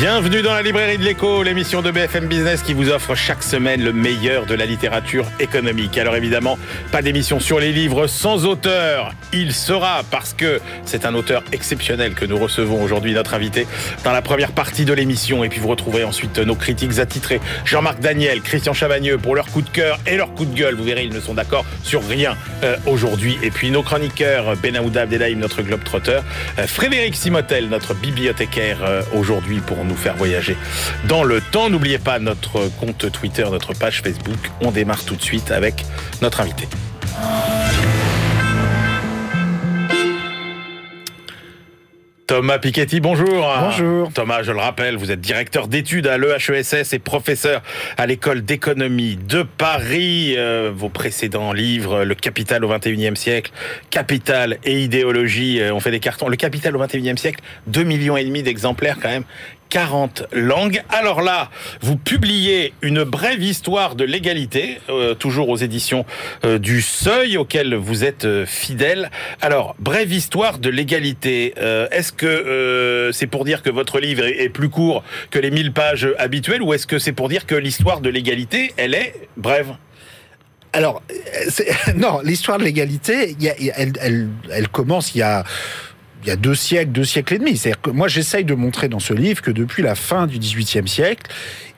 [0.00, 3.82] Bienvenue dans la librairie de l'écho, l'émission de BFM Business qui vous offre chaque semaine
[3.82, 5.98] le meilleur de la littérature économique.
[5.98, 6.56] Alors évidemment,
[6.92, 9.12] pas d'émission sur les livres sans auteur.
[9.32, 13.66] Il sera parce que c'est un auteur exceptionnel que nous recevons aujourd'hui, notre invité,
[14.04, 15.42] dans la première partie de l'émission.
[15.42, 19.62] Et puis vous retrouverez ensuite nos critiques attitrés, Jean-Marc Daniel, Christian Chavagneux pour leur coup
[19.62, 20.76] de cœur et leur coup de gueule.
[20.76, 23.36] Vous verrez, ils ne sont d'accord sur rien euh, aujourd'hui.
[23.42, 26.22] Et puis nos chroniqueurs, Benaouda Abdelhaim, notre globe-trotteur,
[26.60, 30.56] euh, Frédéric Simotel, notre bibliothécaire euh, aujourd'hui pour nous faire voyager
[31.06, 31.70] dans le temps.
[31.70, 34.50] N'oubliez pas notre compte Twitter, notre page Facebook.
[34.60, 35.84] On démarre tout de suite avec
[36.22, 36.68] notre invité.
[42.28, 43.48] Thomas Piketty, bonjour.
[43.58, 44.12] Bonjour.
[44.12, 47.62] Thomas, je le rappelle, vous êtes directeur d'études à l'EHESS et professeur
[47.96, 50.34] à l'école d'économie de Paris.
[50.36, 53.50] Euh, vos précédents livres, Le Capital au XXIe siècle,
[53.88, 56.28] Capital et idéologie, euh, ont fait des cartons.
[56.28, 59.24] Le Capital au XXIe siècle, 2 millions et demi d'exemplaires quand même.
[59.68, 60.82] 40 langues.
[60.90, 66.04] Alors là, vous publiez une brève histoire de l'égalité, euh, toujours aux éditions
[66.44, 69.10] euh, du Seuil, auquel vous êtes euh, fidèle.
[69.40, 74.24] Alors, brève histoire de l'égalité, euh, est-ce que euh, c'est pour dire que votre livre
[74.24, 77.54] est, plus court que les 1000 pages habituelles, ou est-ce que c'est pour dire que
[77.54, 79.74] l'histoire de l'égalité, elle est brève?
[80.72, 83.36] Alors, euh, non, l'histoire de l'égalité,
[83.76, 85.44] elle, elle, elle commence il y a
[86.22, 87.56] il y a deux siècles, deux siècles et demi.
[87.56, 90.88] C'est-à-dire que moi, j'essaye de montrer dans ce livre que depuis la fin du XVIIIe
[90.88, 91.30] siècle,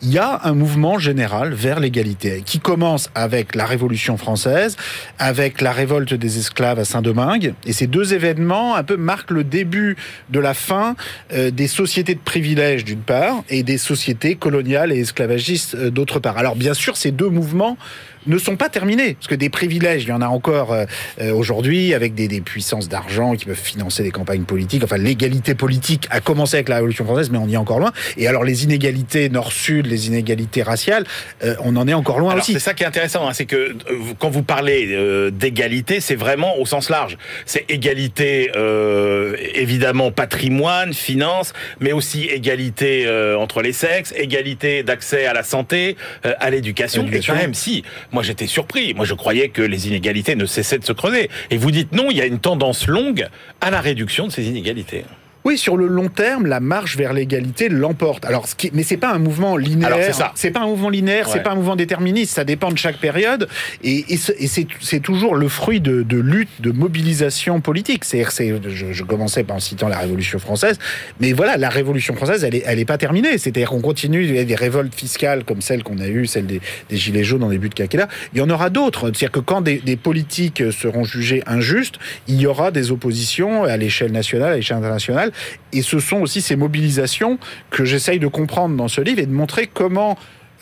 [0.02, 4.76] il y a un mouvement général vers l'égalité qui commence avec la Révolution française,
[5.18, 7.54] avec la révolte des esclaves à Saint-Domingue.
[7.66, 9.96] Et ces deux événements un peu marquent le début
[10.30, 10.96] de la fin
[11.34, 16.18] euh, des sociétés de privilèges d'une part et des sociétés coloniales et esclavagistes euh, d'autre
[16.18, 16.38] part.
[16.38, 17.76] Alors bien sûr, ces deux mouvements
[18.26, 20.84] ne sont pas terminés, parce que des privilèges, il y en a encore euh,
[21.20, 24.84] euh, aujourd'hui, avec des, des puissances d'argent qui peuvent financer des campagnes politiques.
[24.84, 27.92] Enfin, l'égalité politique a commencé avec la Révolution française, mais on y est encore loin.
[28.16, 31.04] Et alors, les inégalités nord-sud, les inégalités raciales,
[31.44, 32.52] euh, on en est encore loin Alors aussi.
[32.52, 33.74] c'est ça qui est intéressant, hein, c'est que euh,
[34.18, 37.16] quand vous parlez euh, d'égalité, c'est vraiment au sens large.
[37.46, 45.26] C'est égalité, euh, évidemment, patrimoine, finance, mais aussi égalité euh, entre les sexes, égalité d'accès
[45.26, 45.96] à la santé,
[46.26, 47.06] euh, à l'éducation.
[47.12, 48.94] Et quand même, si, moi j'étais surpris.
[48.94, 51.30] Moi je croyais que les inégalités ne cessaient de se creuser.
[51.50, 53.28] Et vous dites non, il y a une tendance longue
[53.60, 55.04] à la réduction de ces inégalités.
[55.44, 58.26] Oui, sur le long terme, la marche vers l'égalité l'emporte.
[58.26, 59.96] Alors, ce qui, mais c'est pas un mouvement linéaire.
[60.02, 60.32] C'est ça.
[60.34, 61.26] C'est pas un mouvement linéaire.
[61.28, 61.32] Ouais.
[61.34, 62.34] C'est pas un mouvement déterministe.
[62.34, 63.48] Ça dépend de chaque période.
[63.82, 68.04] Et, et ce- et c'est toujours le fruit de, de lutte, de mobilisation politique.
[68.04, 68.24] C'est-
[68.68, 70.78] je, je commençais par en citant la Révolution française,
[71.20, 73.38] mais voilà, la Révolution française, elle est, elle est pas terminée.
[73.38, 74.24] C'est-à-dire qu'on continue.
[74.24, 77.24] Il y a des révoltes fiscales comme celle qu'on a eue, celle des, des gilets
[77.24, 78.08] jaunes en début de quinquennat.
[78.34, 79.06] Il y en aura d'autres.
[79.06, 81.96] C'est-à-dire que quand des, des politiques seront jugées injustes,
[82.28, 85.29] il y aura des oppositions à l'échelle nationale, à l'échelle internationale.
[85.72, 87.38] Et ce sont aussi ces mobilisations
[87.70, 90.16] que j'essaye de comprendre dans ce livre et de montrer comment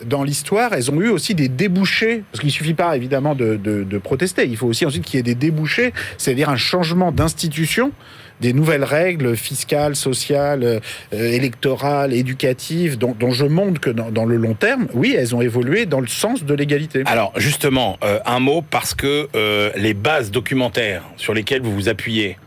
[0.05, 4.47] dans l'histoire, elles ont eu aussi des débouchés, parce qu'il suffit pas évidemment de, protester,
[4.47, 7.93] il faut aussi ensuite qu'il y ait des débouchés, c'est-à-dire un changement d'institution,
[8.41, 10.81] des nouvelles règles fiscales, sociales, euh,
[11.13, 15.87] électorales, éducatives, dont, je montre que dans, dans le long terme, oui, elles ont évolué
[15.87, 17.03] dans le sens de l'égalité.
[17.07, 21.89] Alors justement, euh, un mot parce que euh, les bases documentaires sur lesquelles vous vous
[21.89, 22.39] appuyez,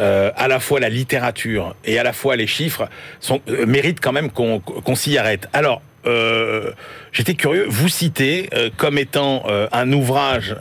[0.00, 2.88] euh, à la fois la littérature et à la fois les chiffres,
[3.20, 5.48] sont, euh, méritent quand même qu'on s'y arrête.
[5.52, 6.72] Alors, euh,
[7.12, 10.54] j'étais curieux, vous citez euh, comme étant euh, un ouvrage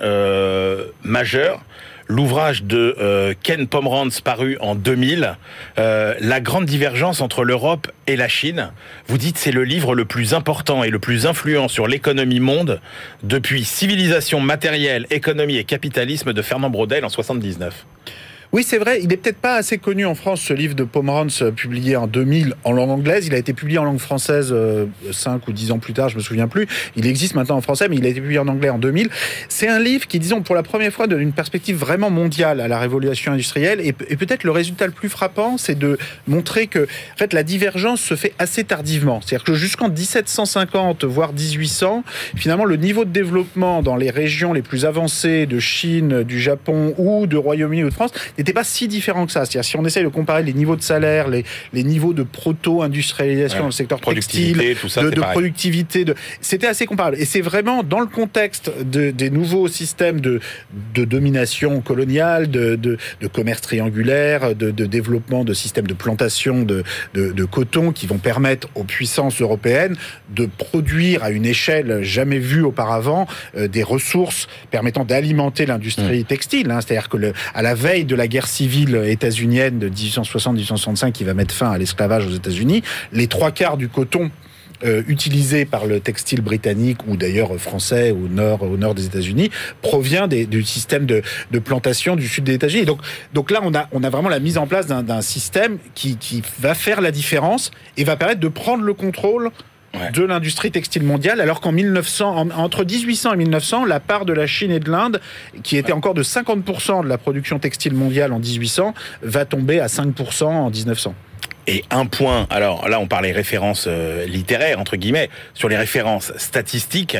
[1.04, 1.62] majeur
[2.08, 5.36] l'ouvrage de euh, Ken Pomeranz paru en 2000,
[5.80, 8.72] euh, La grande divergence entre l'Europe et la Chine.
[9.08, 12.82] Vous dites c'est le livre le plus important et le plus influent sur l'économie monde
[13.24, 17.86] depuis Civilisation matérielle, économie et capitalisme de Fernand Braudel en 79.
[18.54, 19.00] Oui, c'est vrai.
[19.02, 22.06] Il est peut-être pas assez connu en France, ce livre de Pomeranz, euh, publié en
[22.06, 23.26] 2000 en langue anglaise.
[23.26, 26.18] Il a été publié en langue française euh, 5 ou 10 ans plus tard, je
[26.18, 26.68] me souviens plus.
[26.96, 29.10] Il existe maintenant en français, mais il a été publié en anglais en 2000.
[29.50, 32.68] C'est un livre qui, disons, pour la première fois, donne une perspective vraiment mondiale à
[32.68, 33.82] la révolution industrielle.
[33.82, 35.98] Et, et peut-être le résultat le plus frappant, c'est de
[36.28, 39.20] montrer que, en fait, la divergence se fait assez tardivement.
[39.22, 42.04] C'est-à-dire que jusqu'en 1750, voire 1800,
[42.36, 46.94] finalement, le niveau de développement dans les régions les plus avancées de Chine, du Japon
[47.00, 48.12] ou de Royaume-Uni ou de France
[48.44, 49.46] n'était pas si différent que ça.
[49.46, 51.44] C'est-à-dire, si on essaye de comparer les niveaux de salaire, les,
[51.74, 56.16] les niveaux de proto-industrialisation dans le secteur textile, tout ça, de, de productivité, de...
[56.42, 57.18] c'était assez comparable.
[57.20, 60.40] Et c'est vraiment dans le contexte de, des nouveaux systèmes de,
[60.94, 62.98] de domination coloniale, de,
[63.32, 68.18] commerce triangulaire, de, de, développement de systèmes de plantation de, de, de coton qui vont
[68.18, 69.96] permettre aux puissances européennes
[70.36, 76.24] de produire à une échelle jamais vue auparavant euh, des ressources permettant d'alimenter l'industrie Mmh.
[76.26, 76.72] textile.
[76.72, 76.80] hein.
[76.82, 81.36] C'est-à-dire que le, à la veille de la guerre civile états-unienne de 1860-1865 qui va
[81.36, 82.82] mettre fin à l'esclavage aux États-Unis,
[83.12, 84.32] les trois quarts du coton
[84.84, 89.52] euh, utilisé par le textile britannique ou d'ailleurs français au nord, au nord des États-Unis
[89.84, 91.22] provient des- du système de,
[91.60, 92.86] plantation du sud des États-Unis.
[92.86, 93.00] Donc,
[93.36, 96.18] donc là, on a, on a vraiment la mise en place d'un d'un système qui,
[96.18, 99.52] qui va faire la différence et va permettre de prendre le contrôle
[99.96, 100.10] Ouais.
[100.12, 104.34] de l'industrie textile mondiale, alors qu'en 1900, en- entre 1800 et 1900, la part de
[104.34, 105.22] la Chine et de l'Inde,
[105.62, 109.88] qui était encore de 50% de la production textile mondiale en 1800, va tomber à
[109.88, 111.14] 5% en 1900.
[111.66, 116.34] Et un point, alors là on parlait références euh, littéraires, entre guillemets, sur les références
[116.38, 117.16] statistiques,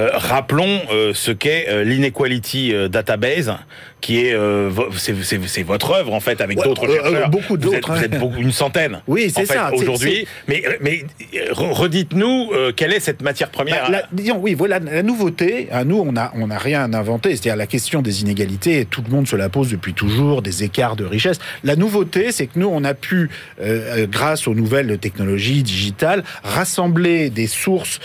[0.00, 3.54] euh, rappelons euh, ce qu'est l'Inequality Database,
[4.06, 4.70] qui est, euh,
[5.00, 7.28] c'est votre œuvre en fait, avec Ouais, d'autres euh, euh, chercheurs.
[7.28, 8.02] beaucoup Vous d'autres, Vous hein.
[8.04, 9.00] êtes, beaucoup, une centaine.
[9.08, 11.04] Oui, c'est ça, Aujourd'hui, mais, mais
[11.50, 15.66] re- redites-nous euh, quelle est cette matière première Bah, la- disons, oui, voilà, la nouveauté,
[15.72, 17.30] à nous, on n'a on rien inventé.
[17.30, 20.94] C'est-à-dire la question des inégalités, tout le monde se la pose depuis toujours, des écarts
[20.94, 21.38] de richesse.
[21.64, 23.28] La nouveauté, c'est que nous, on a pu,
[23.60, 27.98] euh, grâce aux nouvelles technologies digitales, rassembler des sources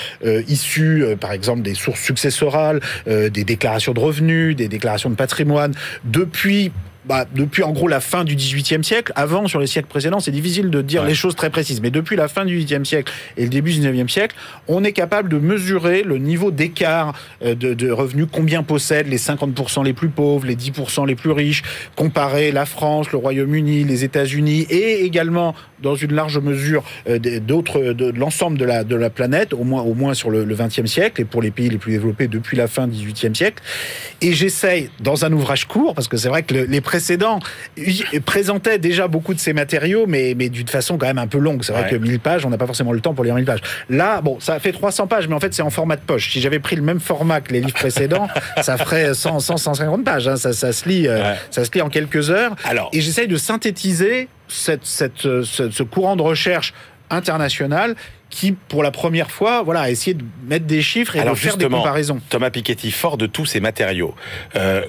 [0.48, 5.74] issues, par exemple, des sources successorales, des déclarations de revenus, des déclarations de patrimoine,
[6.04, 6.72] depuis
[7.06, 9.12] bah, depuis en gros la fin du XVIIIe siècle.
[9.16, 11.08] Avant, sur les siècles précédents, c'est difficile de dire Ouais.
[11.10, 11.82] les choses très précises.
[11.82, 14.36] Mais depuis la fin du XVIIIe siècle et le début du XIXe siècle,
[14.68, 17.14] on est capable de mesurer le niveau d'écart
[17.44, 21.32] euh, de, de revenus, combien possèdent les 50% les plus pauvres, les 10% les plus
[21.32, 21.64] riches,
[21.96, 27.94] comparer la France, le Royaume-Uni, les États-Unis et également dans une large mesure euh, d'autres
[27.94, 31.22] de, l'ensemble de la de la planète, au moins au moins sur le, 20e siècle
[31.22, 33.64] et pour les pays les plus développés depuis la fin du 18e siècle.
[34.22, 37.40] Et j'essaye dans un ouvrage court parce que c'est vrai que le- les précédents
[37.78, 41.38] y- présentaient déjà beaucoup de ces matériaux, mais mais d'une façon quand même un peu
[41.38, 41.64] longue.
[41.64, 41.90] C'est vrai Ouais.
[41.90, 43.62] que 1000 pages, on n'a pas forcément le temps pour lire 1000 pages.
[43.90, 46.32] Là, bon, ça fait 300 pages, mais en fait c'est en format de poche.
[46.32, 48.28] Si j'avais pris le même format que les livres précédents,
[48.62, 50.28] ça ferait 100 100 150 pages.
[50.28, 50.36] hein.
[50.36, 51.36] Ça ça se lit euh, Ouais.
[51.50, 52.56] ça se lit en quelques heures.
[52.66, 56.74] Alors, Et j'essaye de synthétiser cette, cette, euh, ce, ce courant de recherche
[57.10, 57.96] international
[58.30, 61.40] qui, pour la première fois, voilà, a essayé de mettre des chiffres et Alors de
[61.40, 62.20] faire des comparaisons.
[62.30, 64.16] Thomas Piketty, fort de tous ces matériaux,
[64.56, 64.84] euh,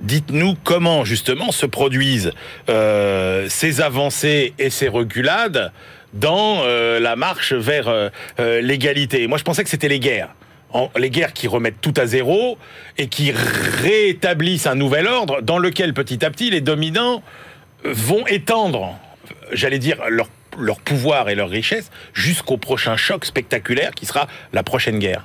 [0.00, 2.32] dites-nous comment justement se produisent
[2.68, 5.72] euh, ces avancées et ces reculades
[6.12, 8.10] dans euh, la marche vers euh,
[8.60, 9.26] l'égalité.
[9.26, 10.34] Moi, je pensais que c'était les guerres.
[10.96, 12.56] Les guerres qui remettent tout à zéro
[12.96, 17.24] et qui rétablissent un nouvel ordre dans lequel petit à petit les dominants
[17.82, 18.96] vont étendre,
[19.52, 25.00] j'allais dire, leur pouvoir et leur richesse jusqu'au prochain choc spectaculaire qui sera la prochaine
[25.00, 25.24] guerre.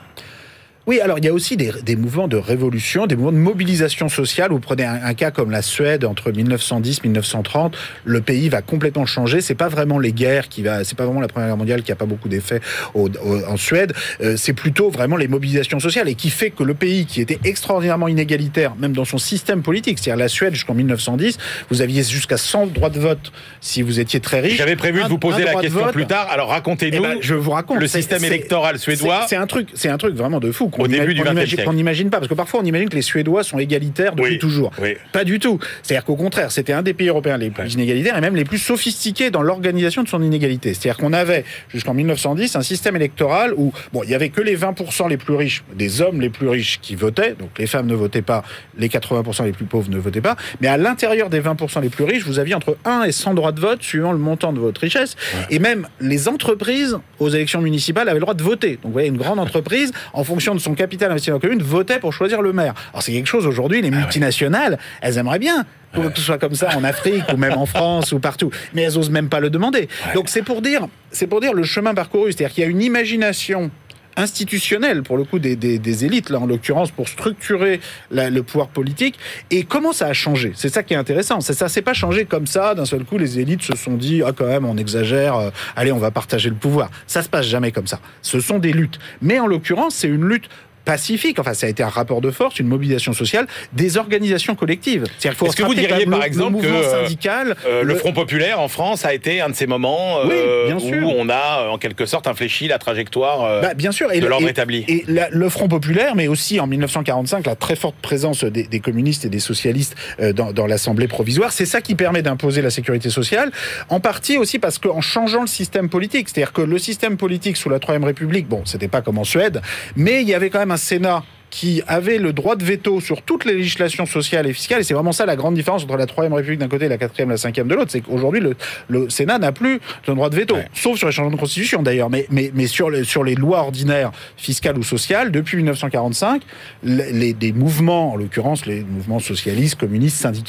[0.87, 4.09] Oui, alors il y a aussi des, des mouvements de révolution, des mouvements de mobilisation
[4.09, 4.51] sociale.
[4.51, 9.05] Vous prenez un, un cas comme la Suède entre 1910 1930, le pays va complètement
[9.05, 9.41] changer.
[9.41, 11.91] C'est pas vraiment les guerres qui va, c'est pas vraiment la Première Guerre mondiale qui
[11.91, 12.61] a pas beaucoup d'effet
[12.93, 13.93] en Suède.
[14.21, 17.39] Euh, c'est plutôt vraiment les mobilisations sociales et qui fait que le pays qui était
[17.43, 21.37] extraordinairement inégalitaire, même dans son système politique, c'est-à-dire la Suède jusqu'en 1910,
[21.69, 24.57] vous aviez jusqu'à 100 droits de vote si vous étiez très riche.
[24.57, 26.27] J'avais prévu de vous poser la question plus tard.
[26.29, 27.79] Alors Eh racontez-nous ben, je vous raconte.
[27.79, 29.25] le système électoral suédois.
[29.27, 30.69] C'est un truc, c'est un truc vraiment de fou.
[30.75, 31.63] Qu'on Au début du qu'on 20e imagine- siècle.
[31.65, 34.39] qu'on n'imagine pas, parce que parfois on imagine que les Suédois sont égalitaires depuis Oui,
[34.39, 34.71] toujours.
[34.81, 34.95] oui.
[35.11, 35.59] Pas du tout.
[35.83, 38.57] C'est-à-dire qu'au contraire, c'était un des pays européens les plus inégalitaires et même les plus
[38.57, 40.73] sophistiqués dans l'organisation de son inégalité.
[40.73, 44.55] C'est-à-dire qu'on avait jusqu'en 1910 un système électoral où bon, il y avait que les
[44.57, 47.95] 20% les plus riches, des hommes les plus riches qui votaient, donc les femmes ne
[47.95, 48.43] votaient pas,
[48.77, 52.03] les 80% les plus pauvres ne votaient pas, mais à l'intérieur des 20% les plus
[52.03, 54.81] riches, vous aviez entre 1 et 100 droits de vote suivant le montant de votre
[54.81, 55.15] richesse
[55.49, 58.71] et même les entreprises aux élections municipales avaient le droit de voter.
[58.73, 61.61] Donc vous voyez, une grande entreprise, en fonction de son capital investi dans la commune,
[61.61, 62.73] votait pour choisir le maire.
[62.91, 66.75] Alors c'est quelque chose aujourd'hui, les multinationales, elles aimeraient bien que ce soit comme ça
[66.75, 69.87] en Afrique ou même en France ou partout, mais elles osent même pas le demander.
[70.13, 72.81] Donc c'est pour dire, c'est pour dire le chemin parcouru, c'est-à-dire qu'il y a une
[72.81, 73.71] imagination
[74.15, 77.79] institutionnelle pour le coup des, des- élites là en l'occurrence pour structurer
[78.11, 79.17] le pouvoir politique.
[79.51, 80.51] Et comment ça a changé?
[80.55, 81.41] C'est ça qui est intéressant.
[81.41, 82.75] C'est ça c'est pas changé comme ça.
[82.75, 85.91] D'un seul coup les élites se sont dit ah quand même on exagère euh, allez
[85.91, 86.89] on va partager le pouvoir.
[87.07, 87.99] Ça se passe jamais comme ça.
[88.21, 88.99] Ce sont des luttes.
[89.21, 90.49] Mais en l'occurrence c'est une lutte
[90.85, 91.39] pacifique.
[91.39, 95.03] Enfin, ça a été un rapport de force, une mobilisation sociale des organisations collectives.
[95.23, 99.05] Est-ce que vous diriez par exemple que euh, syndical, euh, le, Front populaire en France
[99.05, 102.77] a été un de ces moments euh, où on a en quelque sorte infléchi la
[102.77, 104.11] trajectoire bah, bien sûr.
[104.11, 107.95] Et de l'ordre établi Et le Front populaire, mais aussi en 1945 la très forte
[108.01, 109.95] présence des, communistes et des socialistes
[110.33, 113.51] dans, dans l'Assemblée provisoire, c'est ça qui permet d'imposer la sécurité sociale.
[113.89, 117.69] En partie aussi parce qu'en changeant le système politique, c'est-à-dire que le système politique sous
[117.69, 119.61] la Troisième République, bon, c'était pas comme en Suède,
[119.95, 123.21] mais il y avait quand même un Sénat qui avait le droit de veto sur
[123.21, 124.81] toutes les législations sociales et fiscales.
[124.81, 126.97] Et c'est vraiment ça la grande différence entre la Troisième République d'un côté et la
[126.97, 127.91] Quatrième la Cinquième de l'autre.
[127.91, 128.55] C'est qu'aujourd'hui, le,
[128.89, 132.09] le, Sénat n'a plus le droit de veto, sauf sur les changements de constitution d'ailleurs.
[132.09, 136.41] Mais, mais, mais sur, les, sur les lois ordinaires fiscales ou sociales, depuis 1945,
[136.83, 140.45] les, des mouvements, en l'occurrence les mouvements socialistes, communistes, syndicaux,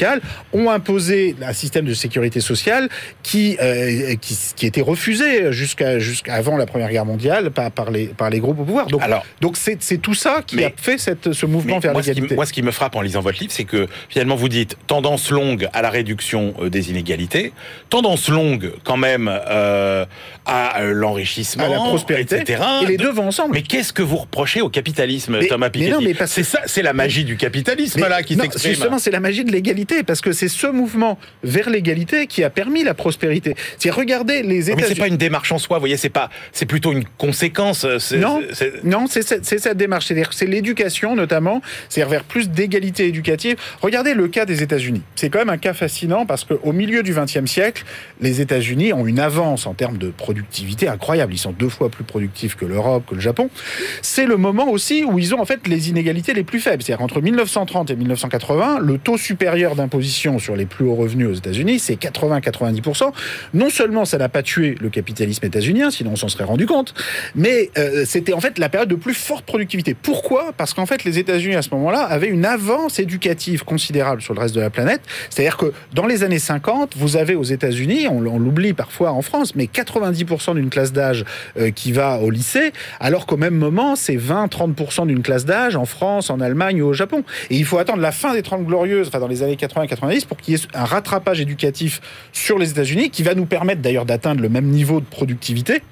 [0.53, 2.89] ont imposé un système de sécurité sociale
[3.23, 8.07] qui, euh, qui, qui, était refusé jusqu'à jusqu'avant la Première Guerre mondiale par, par, les,
[8.07, 8.87] par les groupes au pouvoir.
[8.87, 12.53] Donc, Alors, donc c'est tout ça qui a fait ce mouvement vers l'égalité Moi, ce
[12.53, 15.83] qui me frappe en lisant votre livre, c'est que finalement, vous dites tendance longue à
[15.83, 17.53] la réduction euh, des inégalités,
[17.91, 20.05] tendance longue quand même euh,
[20.45, 22.63] à euh, l'enrichissement, à la prospérité, etc.
[22.83, 23.55] Et les deux vont ensemble.
[23.55, 27.37] Mais qu'est-ce que vous reprochez au capitalisme, Thomas Piketty C'est ça, c'est la magie du
[27.37, 28.73] capitalisme là qui s'exprime.
[28.73, 32.51] Justement, c'est la magie de l'égalité, parce que c'est ce mouvement vers l'égalité qui a
[32.51, 33.55] permis la prospérité.
[33.79, 34.81] C'est regardez les États.
[34.81, 37.85] Mais c'est pas une démarche en soi, vous voyez, c'est pas, c'est plutôt une conséquence.
[38.13, 38.43] Non,
[38.85, 40.76] non, c'est cette démarche, c'est-à-dire c'est l'éducation
[41.15, 43.57] notamment, c'est-à-dire vers plus d'égalité éducative.
[43.83, 45.03] Regardez le cas des États-Unis.
[45.15, 47.85] C'est quand même un cas fascinant parce qu'au milieu du XXe siècle,
[48.21, 51.35] les États-Unis ont une avance en termes de productivité incroyable.
[51.35, 53.51] Ils sont deux fois plus productifs que l'Europe, que le Japon.
[54.03, 56.83] C'est le moment aussi où ils ont en fait les inégalités les plus faibles.
[56.83, 61.35] C'est-à-dire entre 1930 et 1980, le taux supérieur d'imposition sur les plus hauts revenus aux
[61.35, 63.13] États-Unis, c'est 80-90%.
[63.55, 66.95] Non seulement ça n'a pas tué le capitalisme états-unien, sinon on s'en serait rendu compte,
[67.35, 69.95] mais euh, c'était en fait la période de plus forte productivité.
[69.95, 70.53] Pourquoi?
[70.75, 74.55] Qu'en fait, les États-Unis à ce moment-là avaient une avance éducative considérable sur le reste
[74.55, 75.03] de la planète.
[75.31, 79.55] C'est-à-dire que dans les années 50, vous avez aux États-Unis, on, l'oublie parfois en France,
[79.55, 81.25] mais 90% d'une classe d'âge
[81.59, 85.85] euh, qui va au lycée, alors qu'au même moment, c'est 20-30% d'une classe d'âge en
[85.85, 87.25] France, en Allemagne ou au Japon.
[87.51, 90.37] Et il faut attendre la fin des 30 glorieuses, enfin dans les années 80-90, pour
[90.37, 92.01] qu'il y ait un rattrapage éducatif
[92.33, 95.83] sur les États-Unis qui va nous permettre d'ailleurs d'atteindre le même niveau de productivité.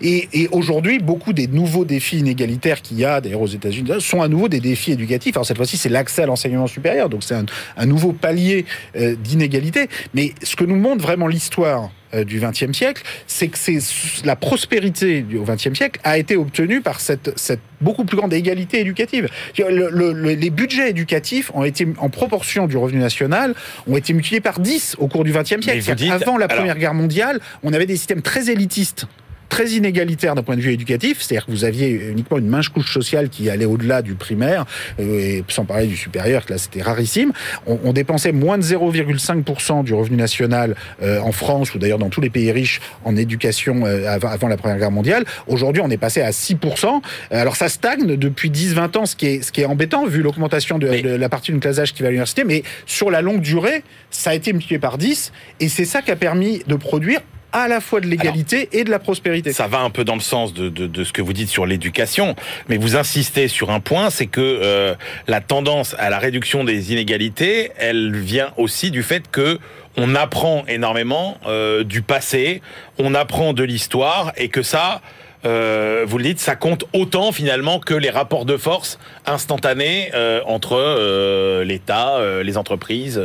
[0.00, 4.28] Et, aujourd'hui, beaucoup des nouveaux défis inégalitaires qu'il y a, d'ailleurs aux États-Unis, sont à
[4.28, 5.36] nouveau des défis éducatifs.
[5.36, 8.64] Alors cette fois-ci, c'est l'accès à l'enseignement supérieur, donc c'est un, nouveau palier
[8.96, 9.88] euh, d'inégalité.
[10.14, 13.78] Mais ce que nous montre vraiment l'histoire euh, du XXe siècle, c'est que c'est
[14.24, 18.80] la prospérité du XXe siècle a été obtenue par cette, cette beaucoup plus grande égalité
[18.80, 19.28] éducative.
[19.58, 23.54] les budgets éducatifs ont été en proportion du revenu national
[23.86, 26.10] ont été multipliés par 10 au cours du XXe siècle.
[26.10, 29.06] Avant la Première Guerre mondiale, on avait des systèmes très élitistes
[29.48, 32.92] très inégalitaire d'un point de vue éducatif, c'est-à-dire que vous aviez uniquement une mince couche
[32.92, 34.64] sociale qui allait au-delà du primaire,
[35.00, 37.32] euh, et sans parler du supérieur, que là c'était rarissime.
[37.66, 42.20] On, dépensait moins de 0,5% du revenu national euh, en France, ou d'ailleurs dans tous
[42.20, 45.24] les pays riches, en éducation euh, avant, la Première Guerre mondiale.
[45.46, 47.00] Aujourd'hui, on est passé à 6%.
[47.30, 50.78] Alors ça stagne depuis 10-20 ans, ce qui, est, ce qui est embêtant, vu l'augmentation
[50.78, 53.40] de, de, la partie d'une classe d'âge qui va à l'université, mais sur la longue
[53.40, 57.20] durée, ça a été multiplié par 10, et c'est ça qui a permis de produire
[57.54, 59.52] à la fois de l'égalité et de la prospérité.
[59.52, 61.66] Ça va un peu dans le sens de, de, de ce que vous dites sur
[61.66, 62.34] l'éducation,
[62.68, 64.94] mais vous insistez sur un point, c'est que euh,
[65.28, 69.58] la tendance à la réduction des inégalités, elle vient aussi du fait que
[69.96, 72.60] on apprend énormément euh, du passé,
[72.98, 75.00] on apprend de l'histoire, et que ça,
[75.44, 80.40] euh, vous le dites, ça compte autant finalement que les rapports de force instantanés euh,
[80.46, 83.20] entre euh, l'État, les entreprises,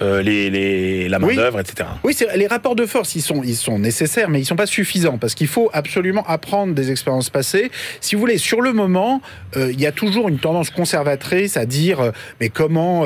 [0.00, 1.88] les, la main d'œuvre, etc.
[2.04, 5.18] Oui, les rapports de force, ils sont, ils sont nécessaires, mais ils sont pas suffisants
[5.18, 7.70] parce qu'il faut absolument apprendre des expériences passées.
[8.00, 9.20] Si vous voulez, sur le moment,
[9.56, 13.04] il y a toujours une tendance conservatrice à dire, mais comment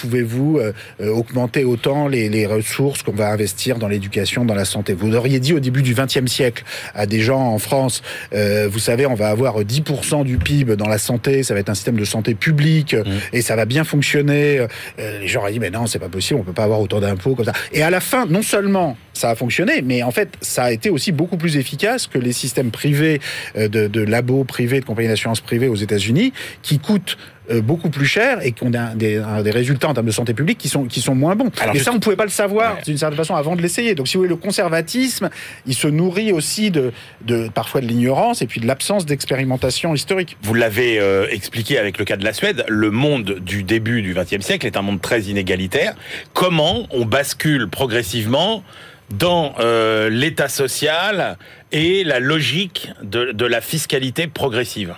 [0.00, 0.60] pouvez-vous
[1.00, 4.94] augmenter autant les, les ressources qu'on va investir dans l'éducation, dans la santé?
[4.94, 8.02] Vous auriez dit au début du XXe siècle à des gens en France
[8.34, 11.70] euh, vous savez, on va avoir 10% du PIB dans la santé, ça va être
[11.70, 13.04] un système de santé publique mmh.
[13.32, 14.66] et ça va bien fonctionner.
[14.98, 17.00] Euh, les gens ont dit, mais non, c'est pas possible, on peut pas avoir autant
[17.00, 17.52] d'impôts comme ça.
[17.72, 20.90] Et à la fin, non seulement ça a fonctionné, mais en fait, ça a été
[20.90, 23.20] aussi beaucoup plus efficace que les systèmes privés
[23.56, 26.32] euh, de, de labos privés, de compagnies d'assurance privées aux États-Unis,
[26.62, 30.12] qui coûtent euh, beaucoup plus cher et qui ont des, des, résultats en termes de
[30.12, 31.50] santé publique qui sont, qui sont moins bons.
[31.74, 33.94] et ça, on ne pouvait pas le savoir d'une certaine façon avant de l'essayer.
[33.94, 35.28] Donc, si vous voulez, le conservatisme,
[35.66, 40.36] il se nourrit aussi de, de parfois de l'ignorance et puis de l'absence d'expérimentation historique.
[40.42, 44.14] Vous l'avez euh, expliqué avec le cas de la Suède, le monde du début du
[44.14, 45.94] XXe siècle est un monde très inégalitaire.
[46.32, 48.62] Comment on bascule progressivement
[49.10, 51.36] dans euh, l'État social
[51.72, 54.94] et la logique de, de la fiscalité progressive?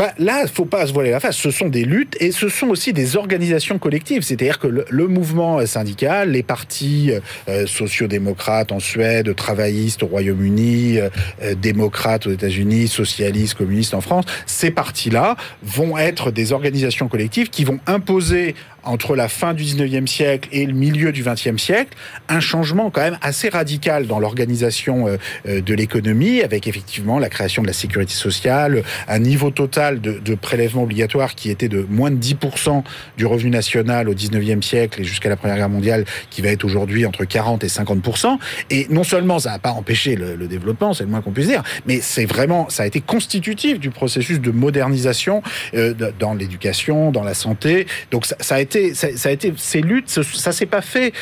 [0.00, 1.36] Bah, Là, il faut pas se voiler la face.
[1.36, 4.22] Ce sont des luttes et ce sont aussi des organisations collectives.
[4.22, 7.12] C'est-à-dire que le, mouvement syndical, les partis
[7.48, 11.10] euh, sociodémocrates en Suède, travaillistes au Royaume-Uni, euh,
[11.54, 17.64] démocrates aux États-Unis, socialistes, communistes en France, ces partis-là vont être des organisations collectives qui
[17.64, 21.96] vont imposer entre la fin du 19e siècle et le milieu du 20e siècle,
[22.28, 27.28] un changement quand même assez radical dans l'organisation euh, euh, de l'économie, avec effectivement la
[27.28, 31.86] création de la sécurité sociale, un niveau total de, de prélèvements obligatoires qui était de
[31.88, 32.82] moins de 10%
[33.16, 36.64] du revenu national au 19e siècle et jusqu'à la Première Guerre mondiale, qui va être
[36.64, 38.38] aujourd'hui entre 40 et 50%.
[38.70, 41.62] Et non seulement ça n'a pas empêché le, développement, c'est le moins qu'on puisse dire,
[41.86, 45.42] mais c'est vraiment, ça a été constitutif du processus de modernisation
[45.74, 47.86] euh, dans l'éducation, dans la santé.
[48.10, 51.12] Donc ça a été ça, ça, a été ces luttes, ça s'est pas fait.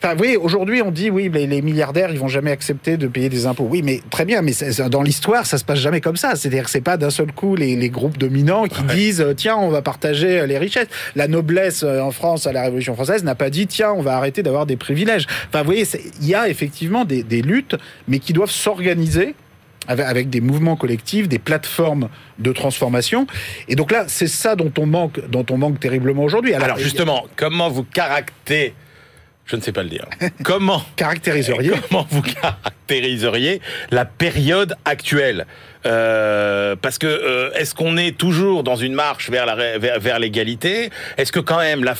[0.00, 3.46] Enfin, oui, aujourd'hui, on dit, oui, les, milliardaires, ils vont jamais accepter de payer des
[3.46, 3.66] impôts.
[3.68, 4.52] Oui, mais très bien, mais
[4.88, 6.36] dans l'histoire, ça se passe jamais comme ça.
[6.36, 8.94] C'est-à-dire que c'est pas d'un seul coup les, les, groupes dominants qui ouais.
[8.94, 10.86] disent, tiens, on va partager les richesses.
[11.16, 14.16] La noblesse euh, en France, à la Révolution française, n'a pas dit, tiens, on va
[14.16, 15.26] arrêter d'avoir des privilèges.
[15.48, 15.84] Enfin, vous voyez,
[16.20, 17.74] il y a effectivement des, des luttes,
[18.06, 19.34] mais qui doivent s'organiser
[19.88, 23.26] avec des mouvements collectifs, des plateformes de transformation.
[23.68, 26.54] Et donc là, c'est ça dont on manque, dont on manque terriblement aujourd'hui.
[26.54, 27.28] Alors, Alors, justement, a...
[27.36, 28.74] comment vous caractérisez
[29.48, 30.04] je ne sais pas le dire.
[30.44, 32.77] Comment caractériseriez Comment vous caractériseriez
[33.90, 35.46] la période actuelle.
[35.86, 40.90] Euh, parce que euh, est-ce qu'on est toujours dans une marche vers la vers, l'égalité?
[41.16, 41.94] Est-ce que quand même la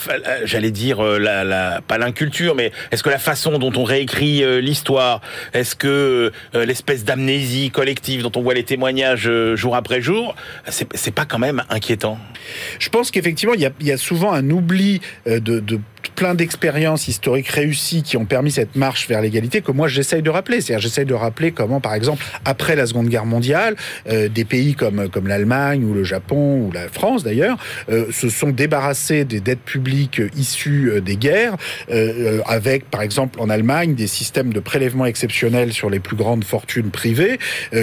[0.44, 4.42] j'allais dire euh, la, la pas l'inculture mais est-ce que la façon dont on réécrit
[4.42, 5.20] euh, l'histoire
[5.54, 10.34] est-ce que euh, l'espèce d'amnésie collective dont on voit les témoignages jour après jour
[10.66, 12.18] c'est c'est pas quand même inquiétant?
[12.80, 15.78] Je pense qu'effectivement il y a, y a souvent un oubli de, de
[16.16, 20.30] plein d'expériences historiques réussies qui ont permis cette marche vers l'égalité que moi j'essaye de
[20.30, 20.60] rappeler.
[20.78, 23.76] J'essaye de rappeler comment, par exemple, après la Seconde Guerre mondiale,
[24.08, 27.58] euh, des pays comme, l'Allemagne ou le Japon ou la France d'ailleurs
[27.90, 31.56] euh, se sont débarrassés des dettes publiques issues euh, des guerres,
[32.46, 36.90] avec par exemple en Allemagne des systèmes de prélèvement exceptionnels sur les plus grandes fortunes
[36.90, 37.38] privées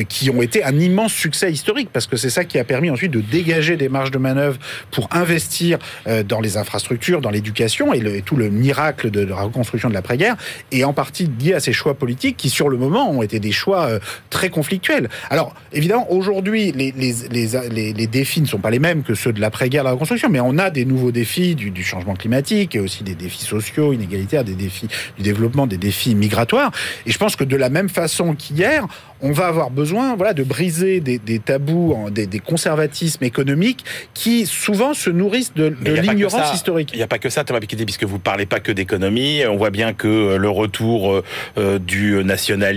[0.09, 3.11] qui ont été un immense succès historique parce que c'est ça qui a permis ensuite
[3.11, 4.57] de dégager des marges de manœuvre
[4.91, 5.79] pour investir
[6.27, 10.35] dans les infrastructures, dans l'éducation et tout le miracle de la reconstruction de l'après-guerre,
[10.71, 13.51] et en partie lié à ces choix politiques qui, sur le moment, ont été des
[13.51, 13.99] choix euh,
[14.29, 15.09] très conflictuels.
[15.29, 19.33] Alors, évidemment, aujourd'hui, les, les, les, les, défis ne sont pas les mêmes que ceux
[19.33, 22.75] de l'après-guerre, de la reconstruction, mais on a des nouveaux défis du, du, changement climatique,
[22.75, 24.87] et aussi des défis sociaux, inégalitaires, des défis
[25.17, 26.71] du développement, des défis migratoires.
[27.05, 28.87] Et je pense que de la même façon qu'hier,
[29.21, 34.45] on va avoir besoin voilà, de briser des, des tabous, des, des, conservatismes économiques qui
[34.45, 36.91] souvent se nourrissent de, de l'ignorance historique.
[36.93, 39.41] Il n'y a pas que ça, Thomas Piketty, puisque vous ne parlez pas que d'économie.
[39.49, 41.23] On voit bien que le retour
[41.57, 42.74] euh, du nationalisme,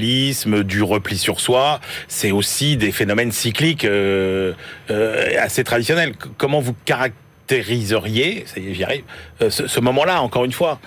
[0.64, 4.52] du repli sur soi, c'est aussi des phénomènes cycliques euh,
[4.90, 6.14] euh, assez traditionnels.
[6.36, 9.04] Comment vous caractériseriez, ça y est, j'y arrive,
[9.40, 10.80] ce, ce moment-là, encore une fois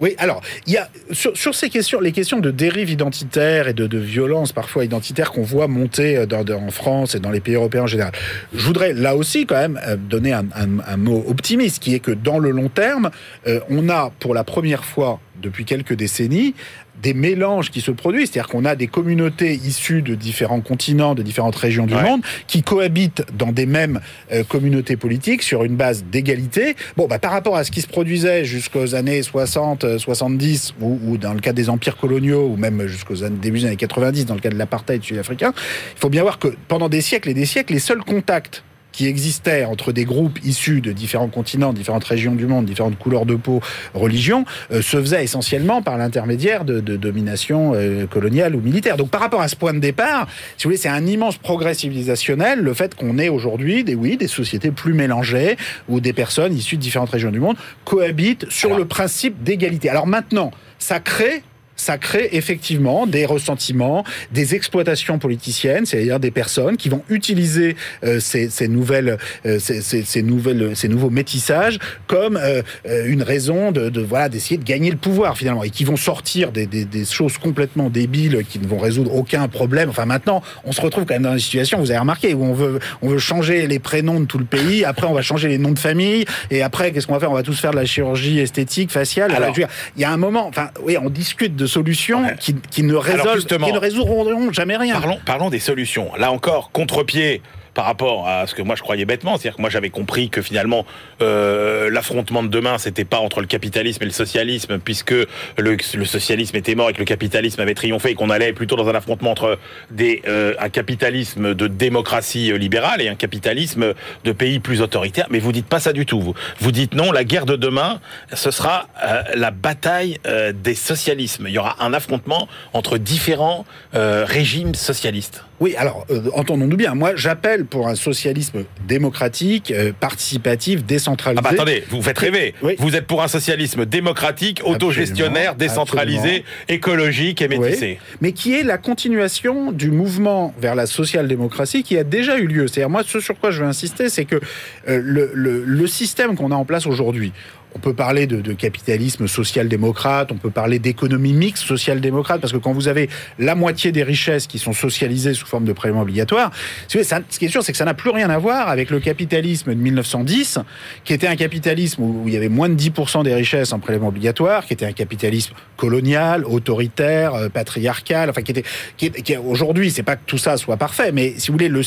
[0.00, 3.74] oui, alors, il y a, sur, sur, ces questions, les questions de dérive identitaire et
[3.74, 7.40] de, de violence parfois identitaire qu'on voit monter dans, dans, en France et dans les
[7.40, 8.12] pays européens en général,
[8.54, 12.12] je voudrais là aussi quand même donner un, un, un mot optimiste, qui est que
[12.12, 13.10] dans le long terme,
[13.46, 16.54] euh, on a pour la première fois depuis quelques décennies
[17.02, 21.22] des mélanges qui se produisent, c'est-à-dire qu'on a des communautés issues de différents continents, de
[21.22, 22.02] différentes régions du ouais.
[22.02, 24.00] monde, qui cohabitent dans des mêmes
[24.32, 26.76] euh, communautés politiques sur une base d'égalité.
[26.96, 31.18] Bon, bah, par rapport à ce qui se produisait jusqu'aux années 60, 70, ou, ou,
[31.18, 34.40] dans le cas des empires coloniaux, ou même jusqu'aux début des années 90, dans le
[34.40, 35.52] cas de l'apartheid sud-africain,
[35.96, 39.06] il faut bien voir que pendant des siècles et des siècles, les seuls contacts qui
[39.06, 43.34] existait entre des groupes issus de différents continents, différentes régions du monde, différentes couleurs de
[43.34, 43.60] peau,
[43.94, 48.96] religions, euh, se faisait essentiellement par l'intermédiaire de, de, domination euh, coloniale ou militaire.
[48.96, 50.26] Donc par rapport à ce point de départ,
[50.56, 54.16] si vous voulez, c'est un immense progrès civilisationnel, le fait qu'on ait aujourd'hui des, oui,
[54.16, 55.56] des sociétés plus mélangées,
[55.88, 59.88] où des personnes issues de différentes régions du monde cohabitent sur Alors, le principe d'égalité.
[59.88, 61.42] Alors maintenant, ça crée
[61.80, 68.20] ça crée effectivement des ressentiments, des exploitations politiciennes, c'est-à-dire des personnes qui vont utiliser euh,
[68.20, 69.16] ces, ces, nouvelles,
[69.46, 72.62] euh, ces, ces, nouvelles, ces nouveaux métissages comme euh,
[73.06, 76.52] une raison de, de voilà d'essayer de gagner le pouvoir finalement et qui vont sortir
[76.52, 79.88] des, des, des, choses complètement débiles qui ne vont résoudre aucun problème.
[79.88, 82.52] Enfin maintenant, on se retrouve quand même dans une situation, vous avez remarqué, où on
[82.52, 85.58] veut, on veut changer les prénoms de tout le pays, après on va changer les
[85.58, 87.30] noms de famille et après qu'est-ce qu'on va faire?
[87.30, 89.32] On va tous faire de la chirurgie esthétique, faciale.
[89.32, 92.36] Alors, il y a un moment, enfin oui, on discute de solutions ouais.
[92.38, 95.00] qui, qui, ne résolvent, qui ne résoudront jamais rien.
[95.00, 96.10] Parlons, parlons des solutions.
[96.18, 97.42] Là encore, contre-pied
[97.74, 99.36] par rapport à ce que moi je croyais bêtement.
[99.36, 100.86] C'est-à-dire que moi j'avais compris que finalement
[101.22, 105.14] euh, l'affrontement de demain c'était pas entre le capitalisme et le socialisme, puisque
[105.58, 108.88] le, socialisme était mort et que le capitalisme avait triomphé et qu'on allait plutôt dans
[108.88, 109.58] un affrontement entre
[110.00, 115.26] euh, un capitalisme de démocratie libérale et un capitalisme de pays plus autoritaire.
[115.30, 116.20] Mais vous dites pas ça du tout.
[116.20, 118.00] Vous, vous dites non, la guerre de demain,
[118.32, 121.46] ce sera euh, la bataille euh, des socialismes.
[121.48, 125.44] Il y aura un affrontement entre différents euh, régimes socialistes.
[125.60, 126.94] Oui, alors euh, entendons-nous bien.
[126.94, 131.40] Moi, j'appelle pour un socialisme démocratique, euh, participatif, décentralisé.
[131.44, 132.54] Ah bah attendez, vous faites rêver.
[132.62, 132.76] Oui.
[132.78, 136.44] Vous êtes pour un socialisme démocratique, autogestionnaire, décentralisé, absolument.
[136.68, 137.98] écologique et Oui, métissé.
[138.20, 142.66] mais qui est la continuation du mouvement vers la social-démocratie qui a déjà eu lieu.
[142.66, 146.36] C'est-à-dire, moi, ce sur quoi je veux insister, c'est que euh, le, le- le système
[146.36, 147.32] qu'on a en place aujourd'hui,
[147.74, 152.72] on peut parler de, capitalisme social-démocrate, on peut parler d'économie mixte social-démocrate, parce que quand
[152.72, 156.50] vous avez la moitié des richesses qui sont socialisées sous forme de prélèvement obligatoire,
[156.88, 156.98] ce
[157.38, 159.80] qui est sûr, c'est que ça n'a plus rien à voir avec le capitalisme de
[159.80, 160.58] 1910,
[161.04, 164.08] qui était un capitalisme où, il y avait moins de 10% des richesses en prélèvement
[164.08, 168.64] obligatoire, qui était un capitalisme colonial, autoritaire, euh, patriarcal, enfin qui était,
[168.96, 171.82] qui qui aujourd'hui, c'est pas que tout ça soit parfait, mais si vous voulez, le-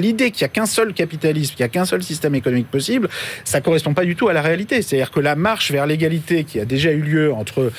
[0.00, 3.08] l'idée qu'il y a qu'un seul capitalisme, qu'il y a qu'un seul système économique possible,
[3.44, 4.82] ça correspond pas du tout à la réalité.
[4.82, 7.70] C'est-à-dire que la marche vers l'égalité qui a déjà eu lieu entre euh,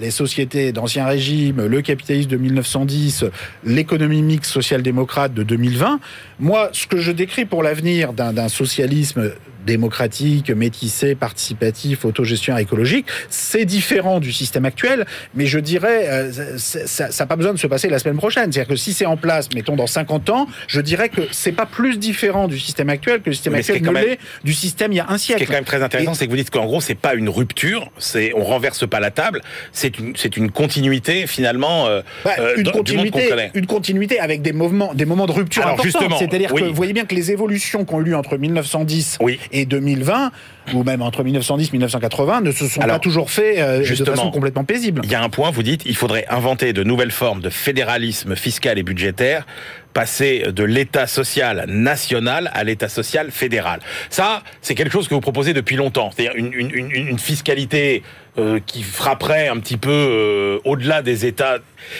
[0.00, 3.26] les sociétés d'ancien régime, le capitalisme de 1910,
[3.64, 6.00] l'économie mixte social-démocrate de 2020.
[6.40, 9.32] Moi, ce que je décris pour l'avenir d'un d'un socialisme
[9.66, 17.08] démocratique, métissé, participatif, autogestion écologique, c'est différent du système actuel, mais je dirais, euh, ça
[17.18, 18.52] n'a pas besoin de se passer la semaine prochaine.
[18.52, 21.66] C'est-à-dire que si c'est en place, mettons dans 50 ans, je dirais que c'est pas
[21.66, 24.16] plus différent du système actuel que le système Mais ce qui actuel est ne même-
[24.44, 25.46] du système il y a un Ce qui est siècle.
[25.50, 27.90] quand même très intéressant, Et- c'est que vous dites qu'en gros, c'est pas une rupture,
[27.98, 29.40] c'est on renverse pas la table,
[29.72, 33.50] c'est une c'est une continuité finalement euh, Bah, euh, une, dans- du monde continuité, connaît.
[33.54, 35.98] une continuité avec des moments, des moments de rupture Alors, importants.
[36.00, 36.62] justement, C'est-à-dire oui.
[36.62, 39.38] que vous voyez bien que les évolutions qu'on a eues entre 1910 Oui.
[39.52, 40.30] Et 2020,
[40.74, 44.04] ou même entre 1910 et 1980, ne se sont Alors, pas toujours faits euh, de
[44.04, 45.02] façon complètement paisible.
[45.04, 48.36] Il y a un point, vous dites, il faudrait inventer de nouvelles formes de fédéralisme
[48.36, 49.46] fiscal et budgétaire,
[49.92, 53.80] passer de l'État social national à l'État social fédéral.
[54.10, 58.02] Ça, c'est quelque chose que vous proposez depuis longtemps, c'est-à-dire une, une, une, une fiscalité
[58.38, 61.58] euh, qui frapperait un petit peu euh, au-delà des États.